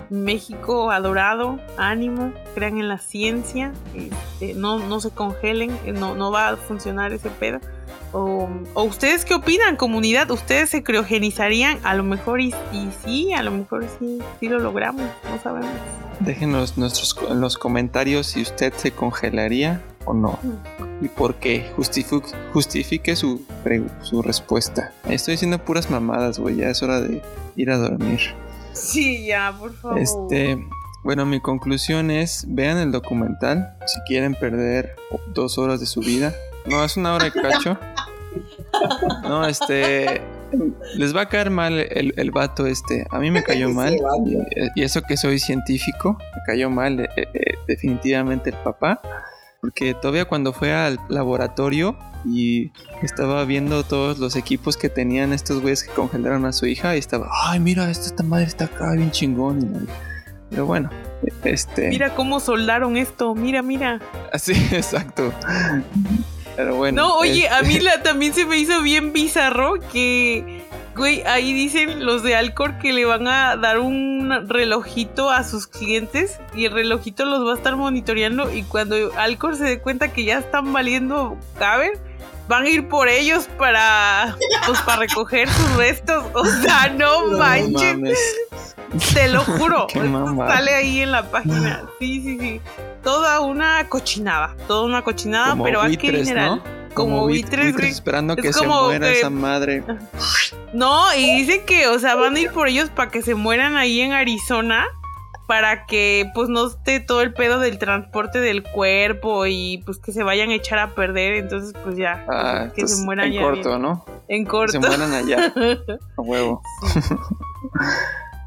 México 0.10 0.92
adorado, 0.92 1.60
ánimo, 1.78 2.34
crean 2.54 2.78
en 2.78 2.88
la 2.88 2.98
ciencia, 2.98 3.72
este, 3.94 4.54
no, 4.54 4.80
no 4.80 5.00
se 5.00 5.10
congelen, 5.12 5.78
no, 5.94 6.16
no 6.16 6.32
va 6.32 6.50
a 6.50 6.58
funcionar 6.58 7.14
ese 7.14 7.30
pedo. 7.30 7.60
O, 8.18 8.48
ustedes 8.76 9.26
qué 9.26 9.34
opinan, 9.34 9.76
comunidad? 9.76 10.32
¿Ustedes 10.32 10.70
se 10.70 10.84
criogenizarían? 10.84 11.80
A 11.84 11.96
lo 11.96 12.04
mejor 12.04 12.40
y, 12.40 12.54
sí, 13.04 13.34
a 13.34 13.44
lo 13.44 13.52
mejor 13.52 13.86
sí, 14.00 14.20
sí 14.40 14.48
lo 14.48 14.60
logramos, 14.60 15.04
no 15.30 15.42
sabemos. 15.44 15.70
Déjenos 16.22 16.78
nuestros, 16.78 17.18
en 17.30 17.42
los 17.42 17.58
comentarios 17.58 18.28
si 18.28 18.42
usted 18.42 18.74
se 18.74 18.92
congelaría 18.92 19.82
o 20.06 20.14
no. 20.14 20.40
¿Y 21.02 21.10
por 21.10 21.36
qué? 21.36 21.70
justifique 22.54 23.18
su, 23.18 23.46
su 24.02 24.22
respuesta. 24.22 24.94
Estoy 25.10 25.34
diciendo 25.34 25.60
puras 25.60 25.90
mamadas, 25.90 26.40
güey. 26.40 26.56
Ya 26.56 26.70
es 26.70 26.82
hora 26.84 27.02
de 27.02 27.22
ir 27.58 27.70
a 27.70 27.78
dormir. 27.78 28.22
Sí, 28.76 29.26
ya, 29.26 29.56
por 29.58 29.74
favor. 29.74 30.00
Este, 30.00 30.68
bueno, 31.04 31.26
mi 31.26 31.40
conclusión 31.40 32.12
es, 32.12 32.46
vean 32.48 32.78
el 32.78 32.92
documental 32.92 33.78
si 33.86 34.00
quieren 34.02 34.36
perder 34.36 34.96
dos 35.34 35.58
horas 35.58 35.80
de 35.80 35.86
su 35.86 36.02
vida. 36.02 36.34
No, 36.66 36.84
es 36.84 36.98
una 36.98 37.14
hora 37.14 37.26
de 37.26 37.32
cacho. 37.32 37.78
No, 39.24 39.46
este. 39.48 40.22
Les 40.96 41.16
va 41.16 41.22
a 41.22 41.30
caer 41.30 41.50
mal 41.50 41.80
el, 41.80 42.14
el 42.18 42.32
vato 42.32 42.68
este. 42.68 43.08
A 43.10 43.20
mí 43.20 43.32
me 43.32 43.44
cayó 43.46 43.70
mal. 43.70 43.96
Y, 44.76 44.84
eso 44.84 45.02
que 45.04 45.16
soy 45.16 45.40
científico, 45.40 46.18
me 46.36 46.42
cayó 46.46 46.70
mal 46.70 47.00
eh, 47.00 47.10
eh, 47.16 47.56
definitivamente 47.66 48.50
el 48.50 48.58
papá. 48.58 49.02
Porque 49.66 49.96
todavía 49.96 50.26
cuando 50.26 50.54
fue 50.54 50.76
al 50.76 51.00
laboratorio 51.10 51.98
y 52.24 52.72
estaba 53.02 53.44
viendo 53.46 53.84
todos 53.84 54.20
los 54.20 54.36
equipos 54.36 54.78
que 54.78 54.90
tenían 54.90 55.34
estos 55.34 55.60
güeyes 55.60 55.84
que 55.84 55.92
congelaron 55.92 56.46
a 56.46 56.54
su 56.54 56.68
hija 56.68 56.96
y 56.96 57.00
estaba, 57.00 57.28
ay, 57.48 57.60
mira, 57.60 57.90
esta, 57.90 58.06
esta 58.06 58.22
madre 58.22 58.46
está 58.46 58.66
acá 58.66 58.92
bien 58.92 59.10
chingón. 59.10 59.88
Pero 60.52 60.68
bueno, 60.68 60.92
este... 61.44 61.90
Mira 61.90 62.14
cómo 62.14 62.40
soldaron 62.40 62.96
esto, 62.96 63.34
mira, 63.34 63.64
mira. 63.64 64.00
Así, 64.32 64.52
exacto. 64.72 65.34
Pero 66.56 66.76
bueno. 66.76 67.02
No, 67.02 67.16
oye, 67.16 67.50
a 67.50 67.64
mí 67.64 67.80
la, 67.80 68.04
también 68.04 68.36
se 68.36 68.46
me 68.46 68.60
hizo 68.60 68.84
bien 68.84 69.14
bizarro 69.14 69.80
que, 69.92 70.64
güey, 70.96 71.24
ahí 71.24 71.54
dicen 71.54 72.06
los 72.06 72.24
de 72.24 72.36
Alcor 72.36 72.78
que 72.80 72.94
le 72.94 73.06
van 73.06 73.28
a 73.28 73.56
dar 73.58 73.80
un 73.80 74.48
relojito 74.48 75.30
a 75.30 75.44
sus 75.44 75.68
clientes 75.68 76.40
y 76.54 76.66
el 76.66 76.72
relojito 76.72 77.26
los 77.26 77.46
va 77.46 77.54
a 77.54 77.56
estar 77.56 77.76
monitoreando 77.76 78.54
y 78.54 78.64
cuando 78.64 78.96
Alcor 79.18 79.56
se 79.56 79.66
dé 79.66 79.80
cuenta 79.80 80.12
que 80.14 80.24
ya 80.24 80.40
están 80.40 80.72
valiendo 80.74 81.38
caber, 81.58 82.00
van 82.48 82.64
a 82.64 82.70
ir 82.70 82.88
por 82.88 83.10
ellos 83.10 83.48
para, 83.58 84.38
pues, 84.66 84.82
para 84.82 85.00
recoger 85.02 85.50
sus 85.50 85.76
restos. 85.76 86.26
O 86.34 86.46
sea, 86.46 86.90
no, 86.90 87.28
manches. 87.28 88.20
Te 89.14 89.28
lo 89.30 89.42
juro. 89.44 89.88
sale 90.48 90.76
ahí 90.76 91.02
en 91.02 91.12
la 91.12 91.30
página. 91.30 91.84
Sí, 92.00 92.22
sí, 92.22 92.40
sí 92.40 92.62
toda 93.06 93.40
una 93.40 93.88
cochinada, 93.88 94.56
toda 94.68 94.84
una 94.84 95.04
cochinada, 95.04 95.56
pero 95.64 95.80
hay 95.80 95.96
que 95.96 96.12
¿no? 96.34 96.60
Como, 96.96 97.22
buitres, 97.22 97.76
esperando 97.78 98.36
que 98.36 98.52
se 98.52 98.66
muera 98.66 99.10
esa 99.10 99.30
madre. 99.30 99.84
No, 100.74 101.14
y 101.16 101.42
dicen 101.42 101.62
que, 101.66 101.88
o 101.88 102.00
sea, 102.00 102.16
van 102.16 102.36
a 102.36 102.40
ir 102.40 102.52
por 102.52 102.68
ellos 102.68 102.90
para 102.90 103.12
que 103.12 103.22
se 103.22 103.36
mueran 103.36 103.78
ahí 103.78 104.02
en 104.02 104.14
Arizona 104.14 104.88
para 105.48 105.86
que 105.86 106.32
pues 106.34 106.50
no 106.50 106.68
esté 106.68 107.00
todo 107.00 107.22
el 107.22 107.34
pedo 107.34 107.60
del 107.60 107.78
transporte 107.78 108.40
del 108.40 108.64
cuerpo 108.64 109.46
y 109.46 109.84
pues 109.86 110.00
que 110.00 110.12
se 110.12 110.24
vayan 110.24 110.50
a 110.50 110.56
echar 110.56 110.80
a 110.80 110.96
perder, 110.96 111.36
entonces 111.36 111.74
pues 111.84 111.98
ya, 111.98 112.26
ah, 112.28 112.70
que 112.76 112.88
se 112.88 113.04
mueran 113.04 113.32
en 113.32 113.42
corto, 113.42 113.78
¿no? 113.78 114.06
En 114.28 114.46
corto. 114.46 114.72
se 114.72 114.80
mueran 114.80 115.14
allá. 115.14 115.54
a 116.18 116.22
huevo. 116.22 116.62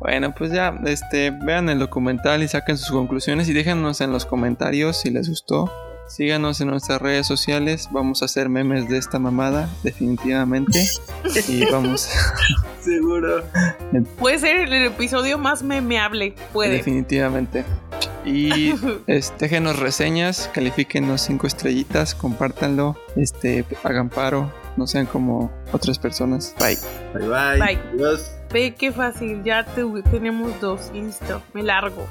Bueno, 0.01 0.33
pues 0.33 0.53
ya, 0.53 0.79
este, 0.85 1.31
vean 1.31 1.69
el 1.69 1.81
documental 1.81 2.43
y 2.43 2.49
saquen 2.49 2.79
sus 2.79 2.91
conclusiones 2.91 3.49
y 3.49 3.53
déjanos 3.53 4.01
en 4.01 4.13
los 4.13 4.27
comentarios 4.27 4.97
si 5.01 5.11
les 5.11 5.29
gustó. 5.29 5.73
Síganos 6.09 6.61
en 6.61 6.69
nuestras 6.69 7.01
redes 7.03 7.27
sociales, 7.27 7.89
vamos 7.93 8.23
a 8.23 8.25
hacer 8.25 8.49
memes 8.49 8.89
de 8.89 8.97
esta 8.97 9.19
mamada, 9.19 9.69
definitivamente. 9.83 10.89
y 11.49 11.65
vamos. 11.71 12.09
Seguro. 12.81 13.45
Puede 14.19 14.39
ser 14.39 14.73
el 14.73 14.87
episodio 14.87 15.37
más 15.39 15.63
memeable, 15.63 16.35
puede. 16.53 16.73
Definitivamente. 16.73 17.65
Y 18.25 18.75
este, 19.07 19.45
déjenos 19.45 19.79
reseñas, 19.79 20.51
califíquenos 20.53 21.21
cinco 21.21 21.47
estrellitas, 21.47 22.15
compártanlo, 22.15 22.97
este, 23.17 23.65
hagan 23.85 24.09
paro, 24.09 24.53
no 24.77 24.87
sean 24.87 25.07
como 25.07 25.51
otras 25.73 25.99
personas. 25.99 26.55
Bye. 26.59 26.79
Bye 27.15 27.29
bye. 27.29 27.79
Bye. 27.97 28.19
Ve 28.51 28.75
qué 28.75 28.93
fácil, 28.93 29.43
ya 29.45 29.65
tenemos 30.11 30.59
dos, 30.61 30.91
listo, 30.95 31.43
me 31.53 31.63
largo. 31.63 32.07